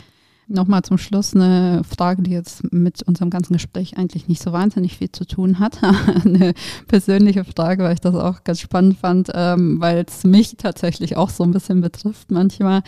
[0.50, 4.96] Nochmal zum Schluss eine Frage, die jetzt mit unserem ganzen Gespräch eigentlich nicht so wahnsinnig
[4.96, 5.78] viel zu tun hat.
[6.24, 6.54] eine
[6.86, 11.28] persönliche Frage, weil ich das auch ganz spannend fand, ähm, weil es mich tatsächlich auch
[11.28, 12.82] so ein bisschen betrifft manchmal.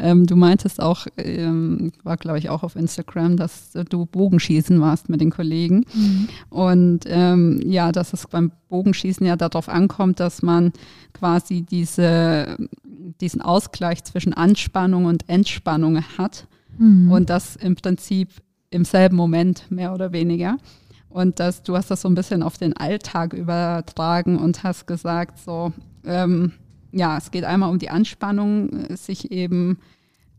[0.00, 5.08] Ähm, du meintest auch, ähm, war glaube ich auch auf Instagram, dass du Bogenschießen warst
[5.08, 5.84] mit den Kollegen.
[5.94, 6.28] Mhm.
[6.50, 10.72] Und ähm, ja, dass es beim Bogenschießen ja darauf ankommt, dass man
[11.12, 12.56] quasi diese,
[13.20, 16.48] diesen Ausgleich zwischen Anspannung und Entspannung hat.
[16.78, 17.10] Mhm.
[17.10, 18.28] Und das im Prinzip
[18.70, 20.58] im selben Moment, mehr oder weniger.
[21.08, 25.38] Und das, du hast das so ein bisschen auf den Alltag übertragen und hast gesagt,
[25.38, 25.72] so,
[26.04, 26.52] ähm,
[26.90, 29.78] ja, es geht einmal um die Anspannung, sich eben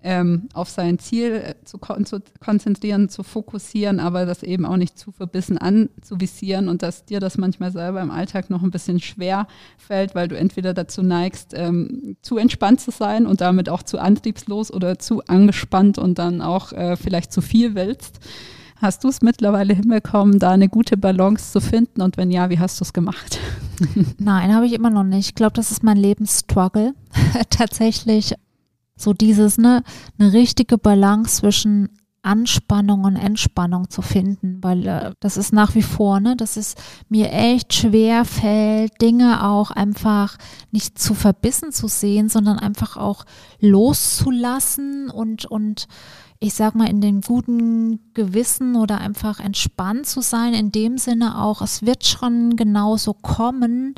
[0.05, 4.77] ähm, auf sein Ziel äh, zu, kon zu, konzentrieren, zu fokussieren, aber das eben auch
[4.77, 8.99] nicht zu verbissen anzuvisieren und dass dir das manchmal selber im Alltag noch ein bisschen
[8.99, 9.47] schwer
[9.77, 13.97] fällt, weil du entweder dazu neigst, ähm, zu entspannt zu sein und damit auch zu
[13.97, 18.19] antriebslos oder zu angespannt und dann auch äh, vielleicht zu viel willst.
[18.77, 22.01] Hast du es mittlerweile hinbekommen, da eine gute Balance zu finden?
[22.01, 23.39] Und wenn ja, wie hast du es gemacht?
[24.19, 25.29] Nein, habe ich immer noch nicht.
[25.29, 26.93] Ich glaube, das ist mein Lebensstruggle.
[27.49, 28.35] Tatsächlich
[28.97, 29.83] so dieses, ne,
[30.17, 31.89] eine richtige Balance zwischen
[32.25, 36.73] Anspannung und Entspannung zu finden, weil äh, das ist nach wie vor, ne, dass es
[37.07, 40.37] mir echt schwer fällt, Dinge auch einfach
[40.71, 43.25] nicht zu verbissen zu sehen, sondern einfach auch
[43.59, 45.87] loszulassen und, und
[46.39, 51.41] ich sag mal, in dem guten Gewissen oder einfach entspannt zu sein, in dem Sinne
[51.41, 53.95] auch, es wird schon genauso kommen,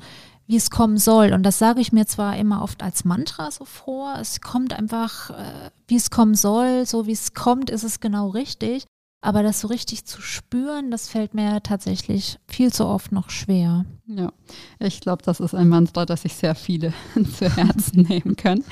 [0.48, 1.34] wie es kommen soll.
[1.34, 5.30] Und das sage ich mir zwar immer oft als Mantra so vor, es kommt einfach,
[5.30, 8.86] äh, wie es kommen soll, so wie es kommt, ist es genau richtig.
[9.20, 13.86] Aber das so richtig zu spüren, das fällt mir tatsächlich viel zu oft noch schwer.
[14.06, 14.32] Ja,
[14.80, 16.94] ich glaube, das ist ein Mantra, das sich sehr viele
[17.38, 18.64] zu Herzen nehmen können.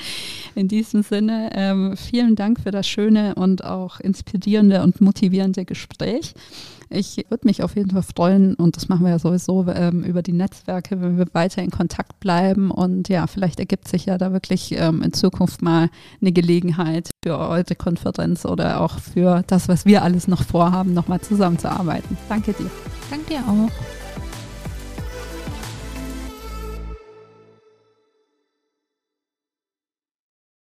[0.54, 6.32] In diesem Sinne, ähm, vielen Dank für das schöne und auch inspirierende und motivierende Gespräch.
[6.88, 10.22] Ich würde mich auf jeden Fall freuen, und das machen wir ja sowieso ähm, über
[10.22, 12.70] die Netzwerke, wenn wir weiter in Kontakt bleiben.
[12.70, 15.88] Und ja, vielleicht ergibt sich ja da wirklich ähm, in Zukunft mal
[16.20, 21.20] eine Gelegenheit für eure Konferenz oder auch für das, was wir alles noch vorhaben, nochmal
[21.20, 22.16] zusammenzuarbeiten.
[22.28, 22.70] Danke dir.
[23.10, 23.95] Danke dir auch.